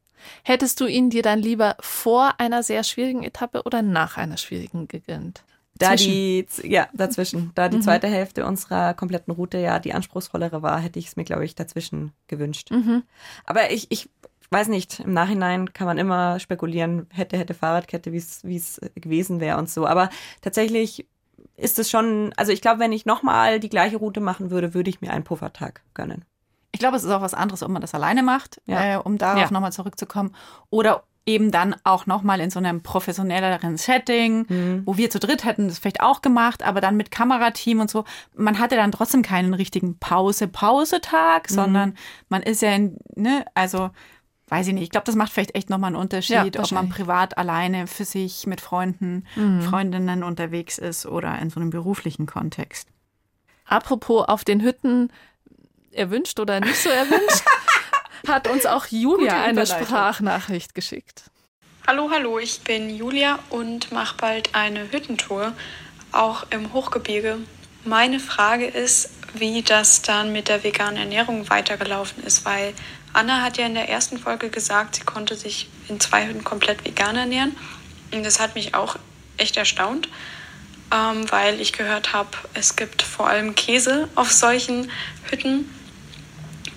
[0.44, 4.88] Hättest du ihn dir dann lieber vor einer sehr schwierigen Etappe oder nach einer schwierigen
[4.88, 5.44] gegönnt?
[5.76, 7.52] Da die, ja, dazwischen.
[7.56, 7.82] Da die mhm.
[7.82, 11.56] zweite Hälfte unserer kompletten Route ja die anspruchsvollere war, hätte ich es mir, glaube ich,
[11.56, 12.70] dazwischen gewünscht.
[12.70, 13.02] Mhm.
[13.46, 14.08] Aber ich, ich
[14.52, 19.58] weiß nicht, im Nachhinein kann man immer spekulieren, hätte, hätte Fahrradkette, wie es gewesen wäre
[19.58, 19.88] und so.
[19.88, 20.10] Aber
[20.42, 21.08] tatsächlich
[21.58, 24.90] ist es schon, also ich glaube, wenn ich nochmal die gleiche Route machen würde, würde
[24.90, 26.26] ich mir einen Puffertag gönnen.
[26.72, 28.96] Ich glaube, es ist auch was anderes, ob man das alleine macht, ja.
[28.96, 29.52] äh, um darauf ja.
[29.52, 30.34] nochmal zurückzukommen.
[30.70, 34.82] Oder eben dann auch nochmal in so einem professionelleren Setting, mhm.
[34.86, 38.06] wo wir zu dritt hätten das vielleicht auch gemacht, aber dann mit Kamerateam und so.
[38.36, 41.54] Man hatte dann trotzdem keinen richtigen Pause-Pause-Tag, mhm.
[41.54, 41.98] sondern
[42.30, 43.92] man ist ja in, ne, also
[44.52, 46.90] weiß ich nicht, ich glaube, das macht vielleicht echt nochmal einen Unterschied, ja, ob man
[46.90, 49.62] privat alleine für sich mit Freunden, mhm.
[49.62, 52.90] Freundinnen unterwegs ist oder in so einem beruflichen Kontext.
[53.66, 55.10] Apropos auf den Hütten
[55.92, 57.46] erwünscht oder nicht so erwünscht,
[58.28, 61.32] hat uns auch Julia eine Sprachnachricht geschickt.
[61.88, 65.54] Hallo, hallo, ich bin Julia und mache bald eine Hüttentour,
[66.12, 67.38] auch im Hochgebirge.
[67.86, 72.74] Meine Frage ist, wie das dann mit der veganen Ernährung weitergelaufen ist, weil
[73.14, 76.86] Anna hat ja in der ersten Folge gesagt, sie konnte sich in zwei Hütten komplett
[76.86, 77.56] vegan ernähren.
[78.12, 78.98] Und das hat mich auch
[79.38, 80.08] echt erstaunt,
[80.94, 84.92] ähm, weil ich gehört habe, es gibt vor allem Käse auf solchen
[85.30, 85.70] Hütten.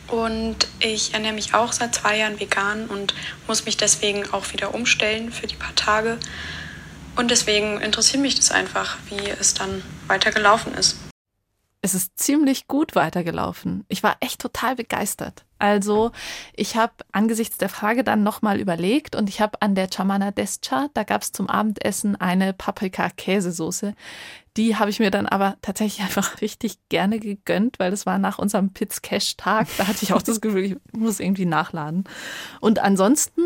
[0.08, 3.14] Und ich ernähre mich auch seit zwei Jahren vegan und
[3.48, 6.18] muss mich deswegen auch wieder umstellen für die paar Tage.
[7.16, 10.96] Und deswegen interessiert mich das einfach, wie es dann weiter gelaufen ist.
[11.80, 13.84] es ist ziemlich gut weitergelaufen.
[13.88, 15.44] Ich war echt total begeistert.
[15.64, 16.10] Also
[16.54, 20.88] ich habe angesichts der Frage dann nochmal überlegt und ich habe an der Chamana Descha,
[20.92, 23.94] da gab es zum Abendessen eine Paprika-Käsesoße.
[24.58, 28.38] Die habe ich mir dann aber tatsächlich einfach richtig gerne gegönnt, weil das war nach
[28.38, 29.66] unserem Pizz Cash Tag.
[29.78, 32.04] Da hatte ich auch das Gefühl, ich muss irgendwie nachladen.
[32.60, 33.40] Und ansonsten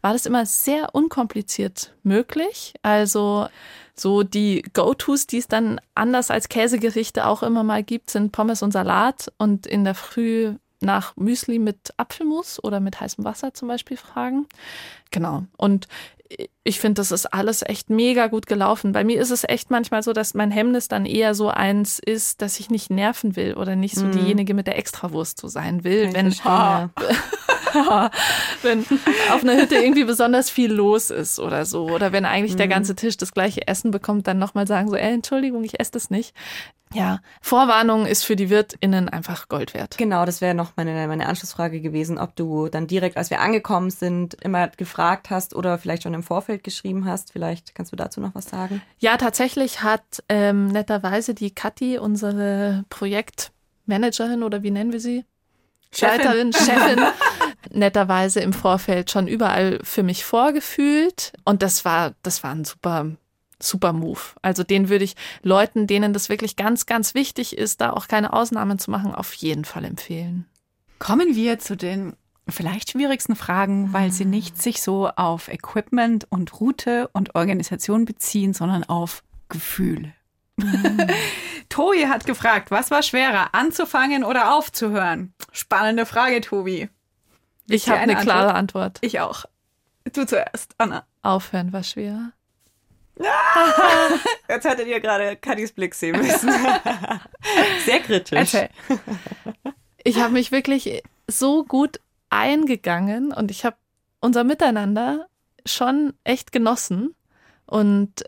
[0.00, 2.74] war das immer sehr unkompliziert möglich.
[2.82, 3.48] Also
[3.96, 8.62] so die Go-Tos, die es dann anders als Käsegerichte auch immer mal gibt, sind Pommes
[8.62, 10.54] und Salat und in der Früh
[10.84, 14.46] nach Müsli mit Apfelmus oder mit heißem Wasser zum Beispiel fragen.
[15.10, 15.44] Genau.
[15.56, 15.88] Und
[16.64, 18.92] ich finde, das ist alles echt mega gut gelaufen.
[18.92, 22.40] Bei mir ist es echt manchmal so, dass mein Hemmnis dann eher so eins ist,
[22.42, 24.12] dass ich nicht nerven will oder nicht so mm.
[24.12, 26.12] diejenige mit der Extrawurst so sein will.
[26.14, 26.32] wenn,
[28.62, 28.80] wenn
[29.32, 31.88] auf einer Hütte irgendwie besonders viel los ist oder so.
[31.88, 32.58] Oder wenn eigentlich mm.
[32.58, 35.92] der ganze Tisch das gleiche Essen bekommt, dann nochmal sagen so, ey, Entschuldigung, ich esse
[35.92, 36.34] das nicht.
[36.94, 39.98] Ja, Vorwarnung ist für die WirtInnen einfach Gold wert.
[39.98, 43.90] Genau, das wäre noch meine, meine Anschlussfrage gewesen, ob du dann direkt, als wir angekommen
[43.90, 47.32] sind, immer gefragt hast oder vielleicht schon im Vorfeld geschrieben hast.
[47.32, 48.80] Vielleicht kannst du dazu noch was sagen?
[48.98, 55.24] Ja, tatsächlich hat ähm, netterweise die Kathi, unsere Projektmanagerin oder wie nennen wir sie?
[55.92, 56.18] Chefin.
[56.18, 56.98] Leiterin, Chefin,
[57.70, 61.32] netterweise im Vorfeld schon überall für mich vorgefühlt.
[61.44, 63.16] Und das war, das war ein super
[63.64, 64.20] super Move.
[64.42, 68.32] Also den würde ich Leuten, denen das wirklich ganz, ganz wichtig ist, da auch keine
[68.32, 70.46] Ausnahmen zu machen, auf jeden Fall empfehlen.
[70.98, 72.14] Kommen wir zu den
[72.48, 78.52] vielleicht schwierigsten Fragen, weil sie nicht sich so auf Equipment und Route und Organisation beziehen,
[78.52, 80.12] sondern auf Gefühle.
[80.56, 81.06] Mhm.
[81.68, 85.32] Tobi hat gefragt, was war schwerer, anzufangen oder aufzuhören?
[85.52, 86.88] Spannende Frage, Tobi.
[87.68, 88.98] Ich habe eine, eine klare Antwort.
[89.00, 89.44] Ich auch.
[90.12, 91.06] Du zuerst, Anna.
[91.22, 92.32] Aufhören war schwerer.
[94.48, 96.50] Jetzt hättet ihr gerade Kadis Blick sehen müssen.
[97.84, 98.54] Sehr kritisch.
[98.54, 98.68] Okay.
[100.02, 103.76] Ich habe mich wirklich so gut eingegangen und ich habe
[104.20, 105.26] unser Miteinander
[105.64, 107.14] schon echt genossen.
[107.66, 108.24] Und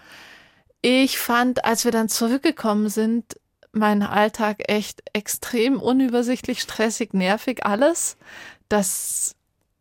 [0.83, 3.39] ich fand, als wir dann zurückgekommen sind,
[3.73, 8.17] mein Alltag echt extrem unübersichtlich, stressig, nervig, alles,
[8.69, 9.35] dass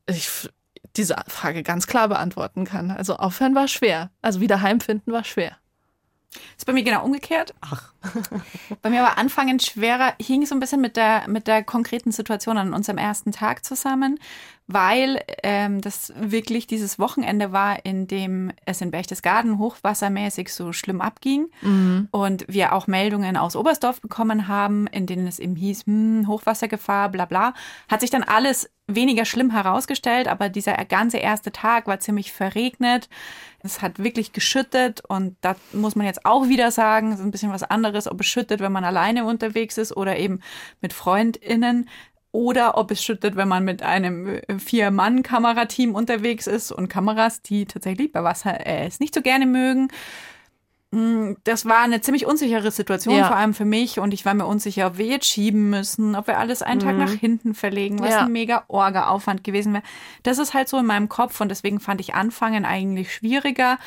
[0.07, 0.49] ich
[0.95, 2.91] diese Frage ganz klar beantworten kann.
[2.91, 4.11] Also aufhören war schwer.
[4.21, 5.57] Also wieder heimfinden war schwer.
[6.57, 7.53] Ist bei mir genau umgekehrt.
[7.61, 7.93] Ach.
[8.81, 12.57] bei mir war anfangen schwerer, hing so ein bisschen mit der, mit der konkreten Situation
[12.57, 14.19] an unserem ersten Tag zusammen,
[14.67, 21.01] weil ähm, das wirklich dieses Wochenende war, in dem es in Berchtesgaden hochwassermäßig so schlimm
[21.01, 22.09] abging mhm.
[22.11, 27.09] und wir auch Meldungen aus Oberstdorf bekommen haben, in denen es eben hieß, hm, Hochwassergefahr,
[27.09, 27.53] bla bla.
[27.87, 33.09] Hat sich dann alles weniger schlimm herausgestellt, aber dieser ganze erste Tag war ziemlich verregnet.
[33.63, 37.31] Es hat wirklich geschüttet und da muss man jetzt auch wieder sagen, es ist ein
[37.31, 40.41] bisschen was anderes, ob es schüttet, wenn man alleine unterwegs ist oder eben
[40.81, 41.89] mit FreundInnen
[42.31, 47.65] oder ob es schüttet, wenn man mit einem äh, Vier-Mann-Kamerateam unterwegs ist und Kameras, die
[47.65, 49.87] tatsächlich bei Wasser äh, es nicht so gerne mögen.
[50.91, 53.27] Mm, das war eine ziemlich unsichere Situation, ja.
[53.27, 53.99] vor allem für mich.
[53.99, 56.93] Und ich war mir unsicher, ob wir jetzt schieben müssen, ob wir alles einen Tag
[56.93, 56.99] mhm.
[56.99, 58.21] nach hinten verlegen, was ja.
[58.21, 59.83] ein mega Orga-Aufwand gewesen wäre.
[60.23, 63.77] Das ist halt so in meinem Kopf und deswegen fand ich Anfangen eigentlich schwieriger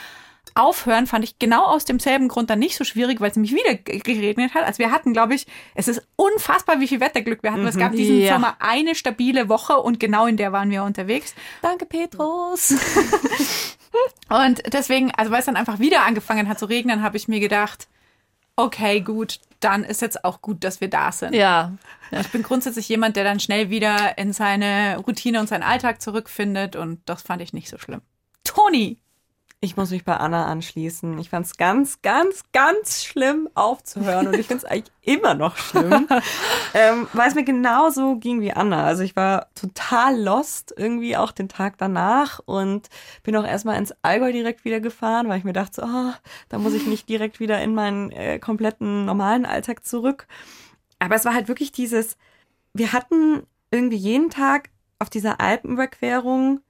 [0.55, 3.75] aufhören fand ich genau aus demselben Grund dann nicht so schwierig, weil es nämlich wieder
[3.75, 4.65] geregnet hat.
[4.65, 7.63] Also wir hatten, glaube ich, es ist unfassbar, wie viel Wetterglück wir hatten.
[7.63, 7.69] Mhm.
[7.69, 8.35] Es gab diesen ja.
[8.35, 11.35] Sommer eine stabile Woche und genau in der waren wir unterwegs.
[11.63, 12.75] Danke, Petrus.
[14.29, 17.41] und deswegen, also weil es dann einfach wieder angefangen hat zu regnen, habe ich mir
[17.41, 17.89] gedacht,
[18.57, 21.35] okay, gut, dann ist jetzt auch gut, dass wir da sind.
[21.35, 21.73] Ja.
[22.11, 22.21] ja.
[22.21, 26.77] Ich bin grundsätzlich jemand, der dann schnell wieder in seine Routine und seinen Alltag zurückfindet
[26.77, 28.03] und das fand ich nicht so schlimm.
[28.45, 28.99] Toni,
[29.61, 31.19] ich muss mich bei Anna anschließen.
[31.19, 35.57] Ich fand es ganz, ganz, ganz schlimm aufzuhören und ich finde es eigentlich immer noch
[35.57, 36.07] schlimm,
[36.75, 38.85] ähm, weil es mir genauso ging wie Anna.
[38.85, 42.89] Also ich war total lost irgendwie auch den Tag danach und
[43.25, 46.13] bin auch erstmal ins Allgäu direkt wieder gefahren, weil ich mir dachte, oh,
[46.49, 50.29] da muss ich nicht direkt wieder in meinen äh, kompletten normalen Alltag zurück.
[51.01, 52.17] Aber es war halt wirklich dieses,
[52.75, 53.43] wir hatten
[53.73, 56.61] irgendwie jeden Tag auf dieser Alpenüberquerung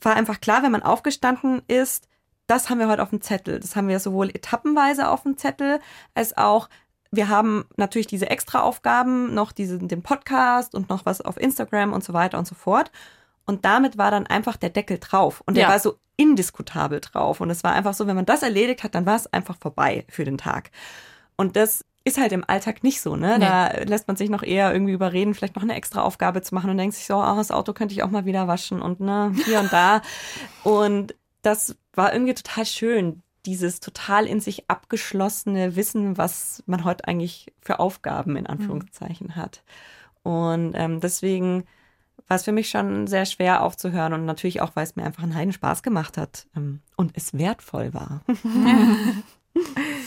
[0.00, 2.08] war einfach klar, wenn man aufgestanden ist,
[2.46, 3.60] das haben wir heute auf dem Zettel.
[3.60, 5.80] Das haben wir sowohl etappenweise auf dem Zettel,
[6.14, 6.68] als auch
[7.10, 12.04] wir haben natürlich diese Extraaufgaben, noch diesen, den Podcast und noch was auf Instagram und
[12.04, 12.90] so weiter und so fort.
[13.46, 15.42] Und damit war dann einfach der Deckel drauf.
[15.46, 15.70] Und der ja.
[15.70, 17.40] war so indiskutabel drauf.
[17.40, 20.04] Und es war einfach so, wenn man das erledigt hat, dann war es einfach vorbei
[20.10, 20.70] für den Tag.
[21.36, 23.38] Und das ist halt im Alltag nicht so, ne?
[23.38, 23.44] Nee.
[23.44, 26.70] Da lässt man sich noch eher irgendwie überreden, vielleicht noch eine extra Aufgabe zu machen
[26.70, 29.32] und denkt sich so, oh, das Auto könnte ich auch mal wieder waschen und ne,
[29.44, 30.02] hier und da.
[30.64, 37.06] Und das war irgendwie total schön, dieses total in sich abgeschlossene Wissen, was man heute
[37.06, 39.36] eigentlich für Aufgaben in Anführungszeichen mhm.
[39.36, 39.62] hat.
[40.22, 41.64] Und ähm, deswegen
[42.26, 45.22] war es für mich schon sehr schwer aufzuhören und natürlich auch, weil es mir einfach
[45.22, 48.22] einen Heiden Spaß gemacht hat ähm, und es wertvoll war.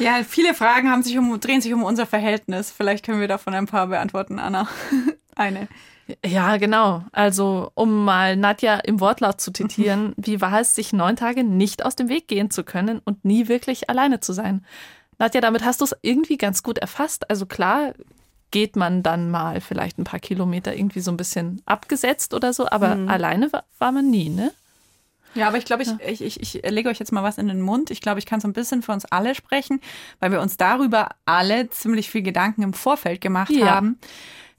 [0.00, 2.70] ja, viele Fragen haben sich um, drehen sich um unser Verhältnis.
[2.70, 4.68] Vielleicht können wir davon ein paar beantworten, Anna.
[5.36, 5.68] Eine.
[6.26, 7.04] Ja, genau.
[7.12, 11.84] Also, um mal Nadja im Wortlaut zu zitieren, wie war es, sich neun Tage nicht
[11.84, 14.64] aus dem Weg gehen zu können und nie wirklich alleine zu sein?
[15.18, 17.30] Nadja, damit hast du es irgendwie ganz gut erfasst.
[17.30, 17.92] Also klar,
[18.50, 22.68] geht man dann mal vielleicht ein paar Kilometer irgendwie so ein bisschen abgesetzt oder so,
[22.68, 23.08] aber mhm.
[23.08, 24.52] alleine war, war, man nie, ne?
[25.34, 25.98] Ja, aber ich glaube, ich, ja.
[26.06, 27.90] ich, ich, ich lege euch jetzt mal was in den Mund.
[27.90, 29.80] Ich glaube, ich kann so ein bisschen für uns alle sprechen,
[30.18, 33.70] weil wir uns darüber alle ziemlich viel Gedanken im Vorfeld gemacht ja.
[33.70, 33.98] haben.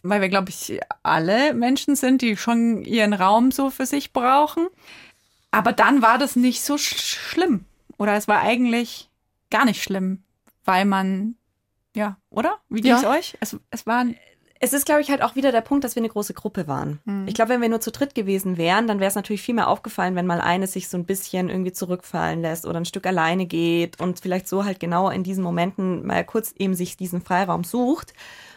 [0.04, 4.68] Weil wir, glaube ich, alle Menschen sind, die schon ihren Raum so für sich brauchen.
[5.52, 7.66] Aber dann war das nicht so sch schlimm.
[7.98, 9.10] Oder es war eigentlich
[9.52, 10.24] gar nicht schlimm,
[10.66, 11.36] weil man
[11.96, 12.60] ja, oder?
[12.70, 13.36] Wie ging es euch?
[13.42, 14.16] Es, es waren
[14.64, 17.00] es ist, glaube ich, halt auch wieder der Punkt, dass wir eine große Gruppe waren.
[17.06, 17.28] Mhm.
[17.28, 19.68] Ich glaube, wenn wir nur zu dritt gewesen wären, dann wäre es natürlich viel mehr
[19.68, 23.48] aufgefallen, wenn mal eine sich so ein bisschen irgendwie zurückfallen lässt oder ein Stück alleine
[23.48, 27.64] geht und vielleicht so halt genau in diesen Momenten mal kurz eben sich diesen Freiraum
[27.64, 28.14] sucht.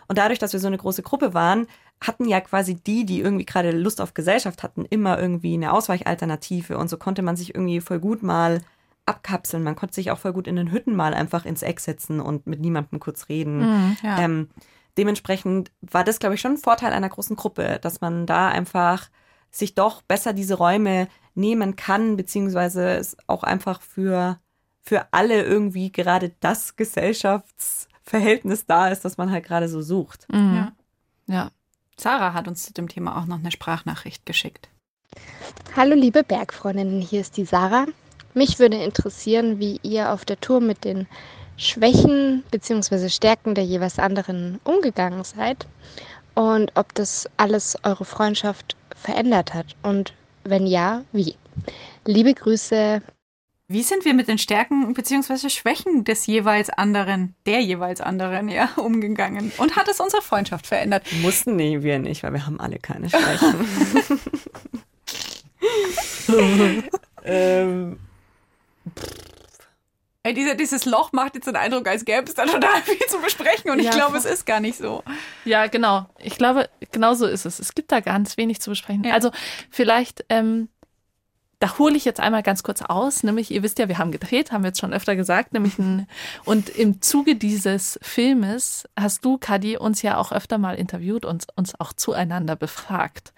[0.06, 1.66] Und dadurch, dass wir so eine große Gruppe waren,
[2.02, 6.76] hatten ja quasi die, die irgendwie gerade Lust auf Gesellschaft hatten, immer irgendwie eine Ausweichalternative.
[6.76, 8.60] Und so konnte man sich irgendwie voll gut mal
[9.06, 9.62] abkapseln.
[9.62, 12.46] Man konnte sich auch voll gut in den Hütten mal einfach ins Eck setzen und
[12.46, 13.60] mit niemandem kurz reden.
[13.60, 14.18] Mhm, ja.
[14.18, 14.48] ähm,
[14.96, 19.08] dementsprechend war das, glaube ich, schon ein Vorteil einer großen Gruppe, dass man da einfach
[19.50, 24.38] sich doch besser diese Räume nehmen kann, beziehungsweise es auch einfach für,
[24.82, 30.26] für alle irgendwie gerade das Gesellschaftsverhältnis da ist, das man halt gerade so sucht.
[30.32, 30.54] Mhm.
[30.56, 30.72] Ja.
[31.26, 31.50] ja.
[31.96, 34.68] Sarah hat uns zu dem Thema auch noch eine Sprachnachricht geschickt.
[35.76, 37.86] Hallo liebe Bergfreundinnen, hier ist die Sarah.
[38.32, 41.06] Mich würde interessieren, wie ihr auf der Tour mit den
[41.56, 43.08] Schwächen bzw.
[43.08, 45.66] Stärken der jeweils anderen umgegangen seid
[46.34, 51.36] und ob das alles eure Freundschaft verändert hat und wenn ja, wie.
[52.04, 53.02] Liebe Grüße.
[53.68, 55.48] Wie sind wir mit den Stärken bzw.
[55.48, 59.52] Schwächen des jeweils anderen, der jeweils anderen, ja, umgegangen?
[59.56, 61.06] Und hat es unsere Freundschaft verändert?
[61.22, 63.66] Mussten nee, wir nicht, weil wir haben alle keine Schwächen.
[67.24, 67.98] ähm,
[70.26, 73.18] Ey, diese, dieses Loch macht jetzt den Eindruck, als gäbe es da total viel zu
[73.20, 75.04] besprechen und ja, ich glaube, es ist gar nicht so.
[75.44, 76.06] Ja, genau.
[76.18, 77.58] Ich glaube, genau so ist es.
[77.58, 79.04] Es gibt da ganz wenig zu besprechen.
[79.04, 79.12] Ja.
[79.12, 79.30] Also
[79.70, 80.70] vielleicht, ähm,
[81.58, 84.50] da hole ich jetzt einmal ganz kurz aus, nämlich, ihr wisst ja, wir haben gedreht,
[84.50, 86.08] haben wir jetzt schon öfter gesagt, nämlich ein,
[86.46, 91.48] und im Zuge dieses Filmes hast du, Kadi, uns ja auch öfter mal interviewt und
[91.54, 93.34] uns auch zueinander befragt.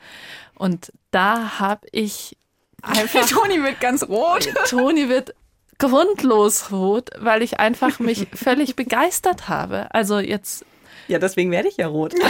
[0.55, 2.37] Und da habe ich
[2.83, 3.29] einfach.
[3.29, 4.49] Toni wird ganz rot.
[4.69, 5.35] Toni wird
[5.79, 9.93] grundlos rot, weil ich einfach mich völlig begeistert habe.
[9.95, 10.65] Also jetzt.
[11.09, 12.15] Ja, deswegen werde ich ja rot.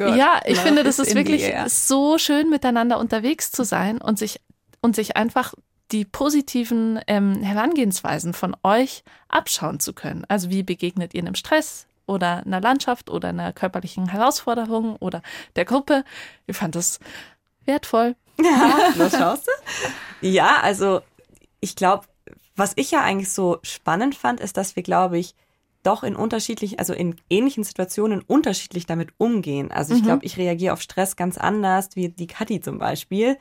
[0.00, 4.40] oh ja, ich finde, das ist wirklich so schön, miteinander unterwegs zu sein und sich,
[4.80, 5.54] und sich einfach
[5.92, 10.24] die positiven ähm, Herangehensweisen von euch abschauen zu können.
[10.28, 15.22] Also wie begegnet ihr einem Stress oder einer Landschaft oder einer körperlichen Herausforderung oder
[15.56, 16.04] der Gruppe?
[16.46, 17.00] Ich fand das
[17.66, 18.16] wertvoll.
[18.40, 20.26] Ja, was schaust du?
[20.26, 21.00] Ja, also
[21.60, 22.06] ich glaube,
[22.56, 25.34] was ich ja eigentlich so spannend fand, ist, dass wir, glaube ich,
[25.82, 29.70] doch in unterschiedlichen, also in ähnlichen Situationen unterschiedlich damit umgehen.
[29.70, 30.06] Also ich mhm.
[30.06, 33.36] glaube, ich reagiere auf Stress ganz anders, wie die Kathi zum Beispiel.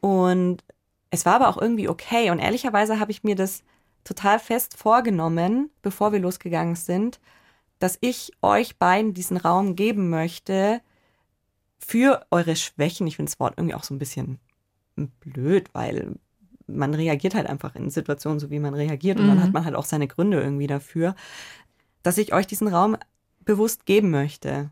[0.00, 0.62] Und
[1.10, 2.30] es war aber auch irgendwie okay.
[2.30, 3.62] Und ehrlicherweise habe ich mir das
[4.04, 7.20] total fest vorgenommen, bevor wir losgegangen sind,
[7.78, 10.80] dass ich euch beiden diesen Raum geben möchte,
[11.84, 13.06] für eure Schwächen.
[13.06, 14.38] Ich finde das Wort irgendwie auch so ein bisschen
[15.20, 16.14] blöd, weil
[16.66, 19.18] man reagiert halt einfach in Situationen so, wie man reagiert.
[19.18, 19.30] Und mhm.
[19.30, 21.14] dann hat man halt auch seine Gründe irgendwie dafür,
[22.02, 22.96] dass ich euch diesen Raum
[23.40, 24.70] bewusst geben möchte.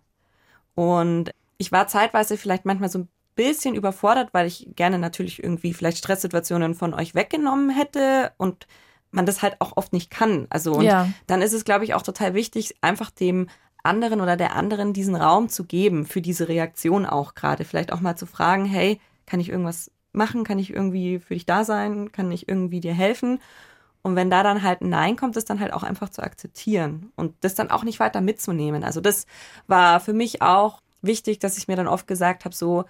[0.75, 5.75] Und ich war zeitweise vielleicht manchmal so ein bisschen überfordert, weil ich gerne natürlich irgendwie
[5.75, 8.67] vielleicht Stresssituationen von euch weggenommen hätte und
[9.11, 10.47] man das halt auch oft nicht kann.
[10.51, 11.09] Also und ja.
[11.27, 13.49] dann ist es, glaube ich, auch total wichtig, einfach dem
[13.83, 17.65] anderen oder der anderen diesen Raum zu geben für diese Reaktion auch gerade.
[17.65, 20.45] Vielleicht auch mal zu fragen, hey, kann ich irgendwas machen?
[20.45, 22.13] Kann ich irgendwie für dich da sein?
[22.13, 23.41] Kann ich irgendwie dir helfen?
[24.03, 27.13] Und wenn da dann halt ein Nein kommt, das dann halt auch einfach zu akzeptieren
[27.17, 28.83] und das dann auch nicht weiter mitzunehmen.
[28.83, 29.27] Also das
[29.67, 32.85] war für mich auch wichtig, dass ich mir dann oft gesagt habe, so,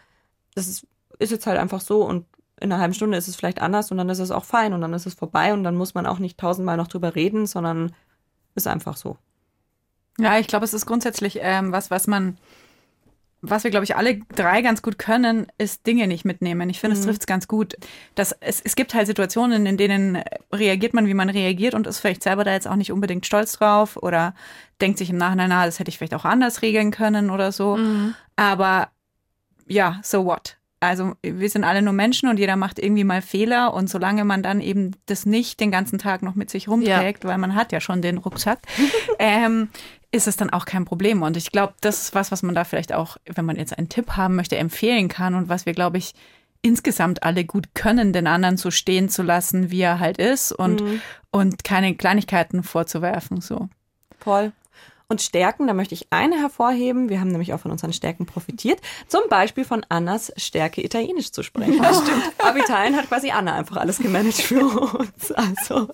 [0.55, 0.86] das ist,
[1.18, 2.26] ist jetzt halt einfach so und
[2.61, 4.82] in einer halben Stunde ist es vielleicht anders und dann ist es auch fein und
[4.82, 7.93] dann ist es vorbei und dann muss man auch nicht tausendmal noch drüber reden, sondern
[8.55, 9.16] ist einfach so.
[10.23, 12.37] Ja, ich glaube, es ist grundsätzlich ähm, was, was man
[13.43, 16.68] was wir, glaube ich, alle drei ganz gut können, ist Dinge nicht mitnehmen.
[16.68, 17.07] Ich finde, es mhm.
[17.07, 17.75] trifft es ganz gut.
[18.14, 22.01] Das, es, es gibt halt Situationen, in denen reagiert man, wie man reagiert und ist
[22.01, 24.35] vielleicht selber da jetzt auch nicht unbedingt stolz drauf oder
[24.81, 27.77] denkt sich im Nachhinein, na, das hätte ich vielleicht auch anders regeln können oder so.
[27.77, 28.14] Mhm.
[28.37, 28.89] Aber
[29.66, 30.57] ja, so what?
[30.81, 34.43] Also wir sind alle nur Menschen und jeder macht irgendwie mal Fehler und solange man
[34.43, 37.31] dann eben das nicht den ganzen Tag noch mit sich rumträgt, ja.
[37.31, 38.61] weil man hat ja schon den Rucksack,
[39.18, 39.68] ähm,
[40.13, 41.23] ist es dann auch kein Problem.
[41.23, 43.89] Und ich glaube, das ist was, was man da vielleicht auch, wenn man jetzt einen
[43.89, 46.15] Tipp haben möchte, empfehlen kann und was wir, glaube ich,
[46.63, 50.83] insgesamt alle gut können, den anderen so stehen zu lassen, wie er halt ist und,
[50.83, 51.01] mhm.
[51.31, 53.69] und keine Kleinigkeiten vorzuwerfen, so.
[54.19, 54.53] Voll.
[55.11, 57.09] Und Stärken, da möchte ich eine hervorheben.
[57.09, 58.81] Wir haben nämlich auch von unseren Stärken profitiert.
[59.09, 61.83] Zum Beispiel von Annas Stärke, Italienisch zu sprechen.
[61.83, 62.23] Das stimmt.
[62.39, 65.33] Abitalien hat quasi Anna einfach alles gemanagt für uns.
[65.33, 65.89] Also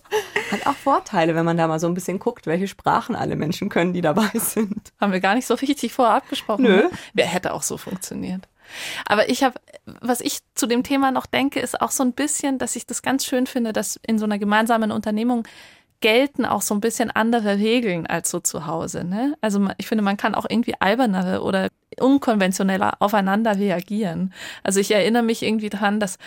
[0.52, 3.70] hat auch Vorteile, wenn man da mal so ein bisschen guckt, welche Sprachen alle Menschen
[3.70, 4.92] können, die dabei sind.
[5.00, 6.64] Haben wir gar nicht so richtig vorher abgesprochen.
[6.64, 6.76] Nö.
[6.76, 6.90] Ne?
[7.14, 8.46] Wer hätte auch so funktioniert.
[9.06, 12.58] Aber ich habe, was ich zu dem Thema noch denke, ist auch so ein bisschen,
[12.58, 15.46] dass ich das ganz schön finde, dass in so einer gemeinsamen Unternehmung
[16.00, 19.04] gelten auch so ein bisschen andere Regeln als so zu Hause.
[19.04, 19.36] Ne?
[19.40, 21.68] Also ich finde, man kann auch irgendwie albernere oder
[21.98, 24.32] unkonventioneller aufeinander reagieren.
[24.62, 26.18] Also ich erinnere mich irgendwie dran, dass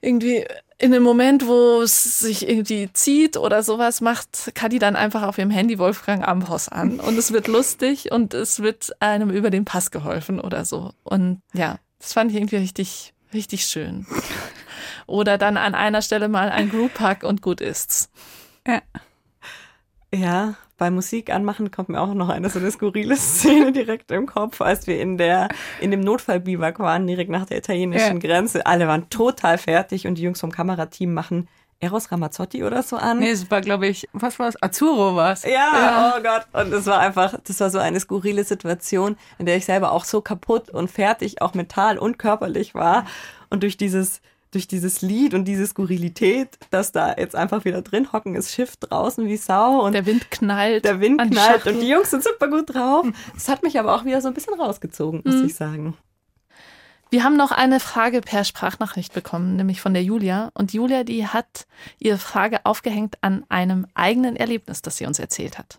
[0.00, 0.44] irgendwie
[0.78, 5.38] in dem Moment, wo es sich irgendwie zieht oder sowas, macht Kadi dann einfach auf
[5.38, 9.64] ihrem Handy Wolfgang Ambros an und es wird lustig und es wird einem über den
[9.64, 10.92] Pass geholfen oder so.
[11.04, 14.06] Und ja, das fand ich irgendwie richtig, richtig schön.
[15.06, 18.10] Oder dann an einer Stelle mal ein Group Hug und gut ist's.
[18.66, 18.80] Ja.
[20.14, 24.26] Ja, bei Musik anmachen kommt mir auch noch eine so eine skurrile Szene direkt im
[24.26, 25.48] Kopf, als wir in der
[25.80, 28.28] in dem Notfallbiwak waren, direkt nach der italienischen ja.
[28.28, 28.64] Grenze.
[28.66, 31.48] Alle waren total fertig und die Jungs vom Kamerateam machen
[31.80, 33.18] Eros Ramazzotti oder so an.
[33.18, 34.62] Nee, es war, glaube ich, was war es?
[34.62, 35.42] Azzurro war es.
[35.42, 36.46] Ja, ja, oh Gott.
[36.52, 40.04] Und es war einfach, das war so eine skurrile Situation, in der ich selber auch
[40.04, 43.04] so kaputt und fertig, auch mental und körperlich war.
[43.50, 44.20] Und durch dieses
[44.54, 48.76] durch dieses Lied und diese Skurrilität, dass da jetzt einfach wieder drin hocken ist, Schiff
[48.76, 50.84] draußen wie Sau und der Wind knallt.
[50.84, 53.06] Der Wind knallt und die Jungs sind super gut drauf.
[53.34, 55.46] Das hat mich aber auch wieder so ein bisschen rausgezogen, muss mhm.
[55.46, 55.96] ich sagen.
[57.10, 60.50] Wir haben noch eine Frage per Sprachnachricht bekommen, nämlich von der Julia.
[60.54, 61.66] Und Julia, die hat
[61.98, 65.78] ihre Frage aufgehängt an einem eigenen Erlebnis, das sie uns erzählt hat.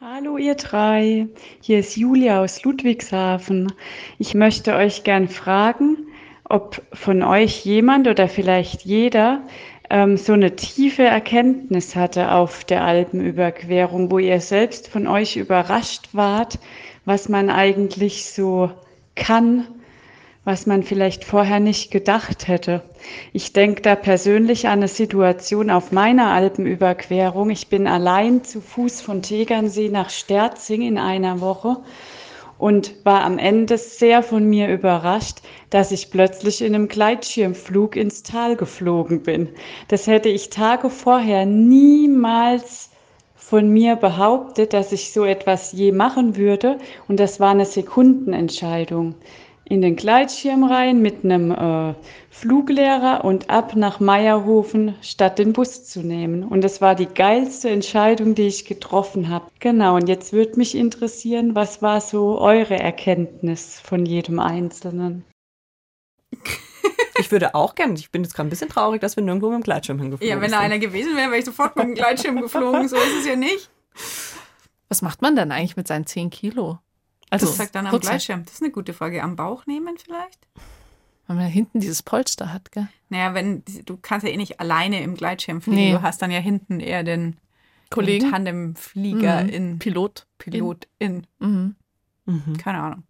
[0.00, 1.26] Hallo ihr drei,
[1.60, 3.72] hier ist Julia aus Ludwigshafen.
[4.18, 6.06] Ich möchte euch gern fragen,
[6.48, 9.42] ob von euch jemand oder vielleicht jeder
[9.90, 16.08] ähm, so eine tiefe Erkenntnis hatte auf der Alpenüberquerung, wo ihr selbst von euch überrascht
[16.12, 16.58] wart,
[17.04, 18.70] was man eigentlich so
[19.14, 19.66] kann,
[20.44, 22.82] was man vielleicht vorher nicht gedacht hätte.
[23.32, 27.50] Ich denke da persönlich an eine Situation auf meiner Alpenüberquerung.
[27.50, 31.78] Ich bin allein zu Fuß von Tegernsee nach Sterzing in einer Woche
[32.58, 35.38] und war am Ende sehr von mir überrascht,
[35.70, 39.48] dass ich plötzlich in einem Gleitschirmflug ins Tal geflogen bin.
[39.88, 42.90] Das hätte ich Tage vorher niemals
[43.36, 46.78] von mir behauptet, dass ich so etwas je machen würde.
[47.06, 49.14] Und das war eine Sekundenentscheidung
[49.68, 51.94] in den Gleitschirm rein mit einem äh,
[52.30, 56.42] Fluglehrer und ab nach Meierhofen, statt den Bus zu nehmen.
[56.42, 59.50] Und das war die geilste Entscheidung, die ich getroffen habe.
[59.60, 65.24] Genau, und jetzt würde mich interessieren, was war so eure Erkenntnis von jedem Einzelnen?
[67.18, 69.58] Ich würde auch gerne, ich bin jetzt gerade ein bisschen traurig, dass wir nirgendwo mit
[69.58, 70.36] dem Gleitschirm hingeflogen sind.
[70.36, 72.88] Ja, wenn da einer gewesen wäre, wäre ich sofort mit dem Gleitschirm geflogen.
[72.88, 73.70] So ist es ja nicht.
[74.88, 76.78] Was macht man denn eigentlich mit seinen 10 Kilo?
[77.30, 78.12] Also, das sagt dann am Rucksack.
[78.12, 78.44] Gleitschirm.
[78.44, 79.22] Das ist eine gute Frage.
[79.22, 80.46] Am Bauch nehmen vielleicht?
[81.26, 82.88] Weil man hinten dieses Polster hat, gell?
[83.10, 85.76] Naja, wenn du kannst ja eh nicht alleine im Gleitschirm fliegen.
[85.76, 85.92] Nee.
[85.92, 87.36] Du hast dann ja hinten eher den
[87.90, 89.48] Kollegen, den Tandemflieger mhm.
[89.50, 91.26] in Pilot, Pilot in.
[91.40, 91.46] in.
[91.48, 91.76] Mhm.
[92.24, 92.56] Mhm.
[92.56, 93.02] Keine Ahnung.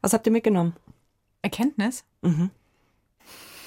[0.00, 0.74] Was habt ihr mitgenommen?
[1.42, 2.04] Erkenntnis?
[2.22, 2.50] Mhm.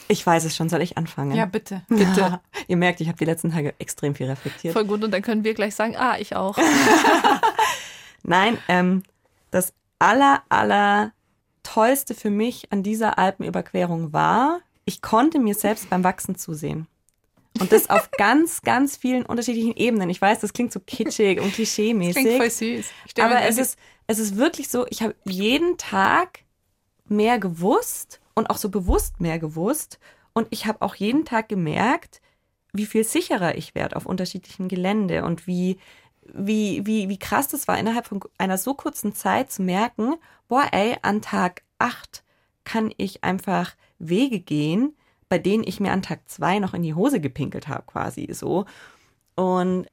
[0.08, 1.36] Ich weiß es schon, soll ich anfangen?
[1.36, 1.82] Ja, bitte.
[1.90, 2.40] Bitte.
[2.68, 4.74] ihr merkt, ich habe die letzten Tage extrem viel reflektiert.
[4.74, 6.58] Voll gut, und dann können wir gleich sagen, ah, ich auch.
[8.24, 9.04] Nein, ähm,
[9.52, 11.14] das aller, aller
[11.64, 16.88] tollste für mich an dieser Alpenüberquerung war, ich konnte mir selbst beim Wachsen zusehen.
[17.60, 20.10] Und das auf ganz, ganz vielen unterschiedlichen Ebenen.
[20.10, 22.24] Ich weiß, das klingt so kitschig und klischeemäßig.
[22.24, 22.86] Klingt voll süß.
[23.20, 26.40] Aber es ist, es ist wirklich so, ich habe jeden Tag
[27.08, 30.00] mehr gewusst und auch so bewusst mehr gewusst.
[30.34, 32.22] Und ich habe auch jeden Tag gemerkt,
[32.74, 35.78] wie viel sicherer ich werde auf unterschiedlichen Gelände und wie,
[36.34, 40.16] wie, wie, wie krass das war, innerhalb von einer so kurzen Zeit zu merken,
[40.48, 42.24] boah, ey, an Tag 8
[42.64, 44.96] kann ich einfach Wege gehen,
[45.30, 48.66] bei denen ich mir an Tag 2 noch in die Hose gepinkelt habe, quasi so.
[49.36, 49.88] Und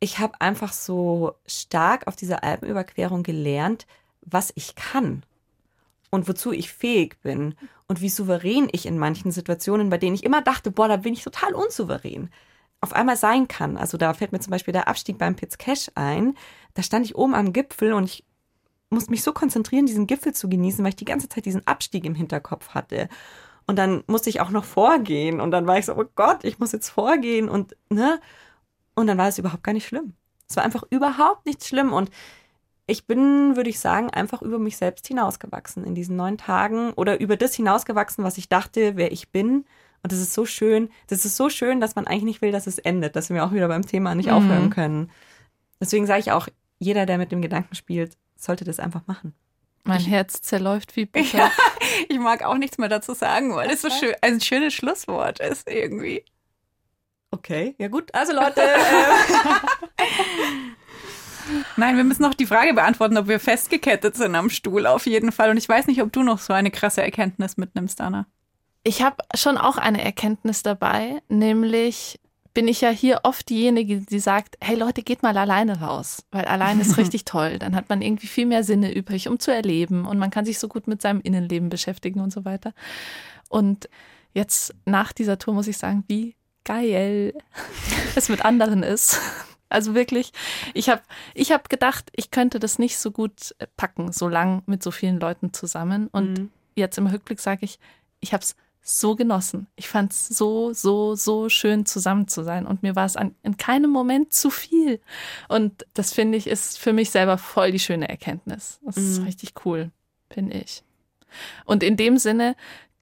[0.00, 3.86] ich habe einfach so stark auf dieser Alpenüberquerung gelernt,
[4.22, 5.22] was ich kann
[6.10, 7.54] und wozu ich fähig bin
[7.88, 11.14] und wie souverän ich in manchen Situationen, bei denen ich immer dachte, boah, da bin
[11.14, 12.30] ich total unsouverän,
[12.80, 13.76] auf einmal sein kann.
[13.76, 16.34] Also da fällt mir zum Beispiel der Abstieg beim Piz Cash ein.
[16.74, 18.24] Da stand ich oben am Gipfel und ich
[18.90, 22.04] musste mich so konzentrieren, diesen Gipfel zu genießen, weil ich die ganze Zeit diesen Abstieg
[22.04, 23.08] im Hinterkopf hatte.
[23.66, 26.58] Und dann musste ich auch noch vorgehen und dann war ich so, oh Gott, ich
[26.58, 28.20] muss jetzt vorgehen und ne?
[28.94, 30.14] Und dann war es überhaupt gar nicht schlimm.
[30.48, 32.10] Es war einfach überhaupt nicht schlimm und
[32.86, 37.20] ich bin, würde ich sagen, einfach über mich selbst hinausgewachsen in diesen neun Tagen oder
[37.20, 39.64] über das hinausgewachsen, was ich dachte, wer ich bin.
[40.02, 40.90] Und das ist so schön.
[41.08, 43.52] Das ist so schön, dass man eigentlich nicht will, dass es endet, dass wir auch
[43.52, 44.34] wieder beim Thema nicht mhm.
[44.34, 45.10] aufhören können.
[45.80, 49.34] Deswegen sage ich auch, jeder, der mit dem Gedanken spielt, sollte das einfach machen.
[49.84, 51.38] Mein ich, Herz zerläuft wie Butter.
[51.38, 51.50] Ja,
[52.08, 55.68] ich mag auch nichts mehr dazu sagen, weil es so schön, ein schönes Schlusswort ist
[55.70, 56.24] irgendwie.
[57.30, 58.14] Okay, ja gut.
[58.14, 58.62] Also Leute.
[58.62, 58.76] Äh,
[61.76, 65.30] Nein, wir müssen noch die Frage beantworten, ob wir festgekettet sind am Stuhl auf jeden
[65.32, 65.50] Fall.
[65.50, 68.26] Und ich weiß nicht, ob du noch so eine krasse Erkenntnis mitnimmst, Anna.
[68.86, 72.20] Ich habe schon auch eine Erkenntnis dabei, nämlich
[72.54, 76.44] bin ich ja hier oft diejenige, die sagt, hey Leute, geht mal alleine raus, weil
[76.44, 77.58] allein ist richtig toll.
[77.58, 80.60] Dann hat man irgendwie viel mehr Sinne übrig, um zu erleben und man kann sich
[80.60, 82.74] so gut mit seinem Innenleben beschäftigen und so weiter.
[83.48, 83.88] Und
[84.34, 87.34] jetzt nach dieser Tour muss ich sagen, wie geil
[88.14, 89.20] es mit anderen ist.
[89.68, 90.30] Also wirklich,
[90.74, 91.02] ich habe
[91.34, 95.18] ich hab gedacht, ich könnte das nicht so gut packen, so lang mit so vielen
[95.18, 96.06] Leuten zusammen.
[96.06, 96.50] Und mhm.
[96.76, 97.80] jetzt im Rückblick sage ich,
[98.20, 98.54] ich habe es
[98.88, 99.66] so genossen.
[99.74, 102.66] Ich fand es so, so, so schön zusammen zu sein.
[102.66, 105.00] Und mir war es an, in keinem Moment zu viel.
[105.48, 108.78] Und das finde ich ist für mich selber voll die schöne Erkenntnis.
[108.84, 109.02] Das mhm.
[109.02, 109.90] ist richtig cool,
[110.30, 110.84] finde ich.
[111.64, 112.54] Und in dem Sinne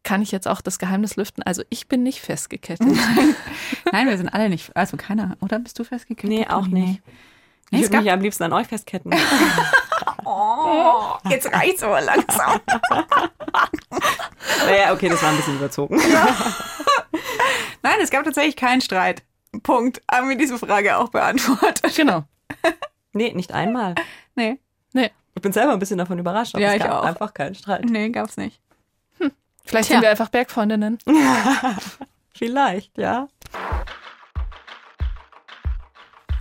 [0.04, 1.42] kann ich jetzt auch das Geheimnis lüften.
[1.42, 2.88] Also ich bin nicht festgekettet.
[3.92, 4.74] Nein, wir sind alle nicht.
[4.74, 5.58] Also keiner, oder?
[5.58, 6.30] Bist du festgekettet?
[6.30, 7.02] Nee, auch nicht.
[7.70, 9.12] Ich würde mich am liebsten an euch festketten.
[10.24, 12.60] oh, jetzt reicht's aber langsam.
[14.66, 16.00] naja, okay, das war ein bisschen überzogen.
[16.12, 16.28] Ja.
[17.82, 19.22] Nein, es gab tatsächlich keinen Streit.
[19.62, 20.00] Punkt.
[20.10, 21.94] Haben wir diese Frage auch beantwortet.
[21.96, 22.24] Genau.
[23.16, 23.94] Nee, nicht einmal.
[24.34, 24.58] Nee.
[24.92, 25.12] Nee.
[25.36, 27.04] Ich bin selber ein bisschen davon überrascht, aber ja, es gab auch.
[27.04, 27.84] einfach keinen Streit.
[27.84, 28.60] Nee, gab's nicht.
[29.64, 29.96] Vielleicht Tja.
[29.96, 30.98] sind wir einfach Bergfreundinnen.
[32.34, 33.28] Vielleicht, ja.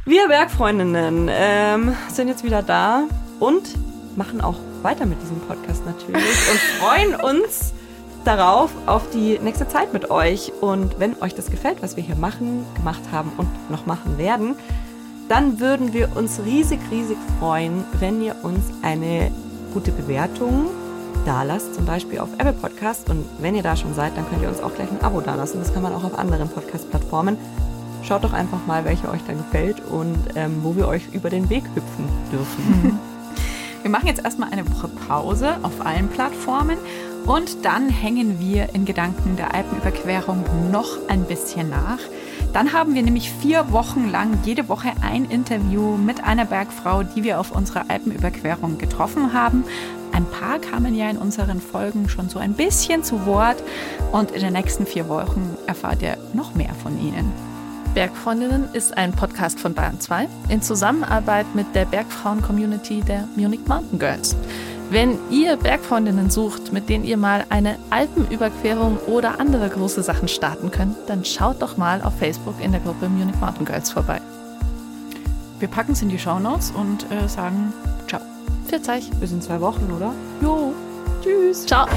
[0.06, 3.04] Wir Bergfreundinnen ähm, sind jetzt wieder da
[3.40, 3.64] und
[4.18, 7.74] machen auch weiter mit diesem Podcast natürlich und freuen uns
[8.24, 10.52] darauf, auf die nächste Zeit mit euch.
[10.62, 14.56] Und wenn euch das gefällt, was wir hier machen, gemacht haben und noch machen werden,
[15.30, 19.32] dann würden wir uns riesig, riesig freuen, wenn ihr uns eine
[19.74, 20.68] gute Bewertung
[21.26, 23.10] da lasst, zum Beispiel auf Apple Podcast.
[23.10, 25.36] Und wenn ihr da schon seid, dann könnt ihr uns auch gleich ein Abo da
[25.36, 25.60] lassen.
[25.60, 27.38] Das kann man auch auf anderen Podcast-Plattformen.
[28.04, 31.50] Schaut doch einfach mal, welche euch da gefällt und ähm, wo wir euch über den
[31.50, 33.00] Weg hüpfen dürfen.
[33.84, 36.78] Wir machen jetzt erstmal eine Woche Pause auf allen Plattformen
[37.26, 42.00] und dann hängen wir in Gedanken der Alpenüberquerung noch ein bisschen nach.
[42.54, 47.24] Dann haben wir nämlich vier Wochen lang jede Woche ein Interview mit einer Bergfrau, die
[47.24, 49.64] wir auf unserer Alpenüberquerung getroffen haben.
[50.12, 53.64] Ein paar kamen ja in unseren Folgen schon so ein bisschen zu Wort
[54.12, 57.32] und in den nächsten vier Wochen erfahrt ihr noch mehr von ihnen.
[57.96, 64.00] Bergfreundinnen ist ein Podcast von Bayern 2 in Zusammenarbeit mit der Bergfrauen-Community der Munich Mountain
[64.00, 64.36] Girls.
[64.90, 70.72] Wenn ihr Bergfreundinnen sucht, mit denen ihr mal eine Alpenüberquerung oder andere große Sachen starten
[70.72, 74.22] könnt, dann schaut doch mal auf Facebook in der Gruppe Munich Mountain Girls vorbei.
[75.60, 77.74] Wir packen es in die Show Notes und äh, sagen
[78.08, 78.22] Ciao.
[78.68, 79.10] Für euch.
[79.20, 80.14] Bis in zwei Wochen, oder?
[80.42, 80.74] Jo.
[81.24, 81.66] Tschüss.
[81.66, 81.88] Ciao.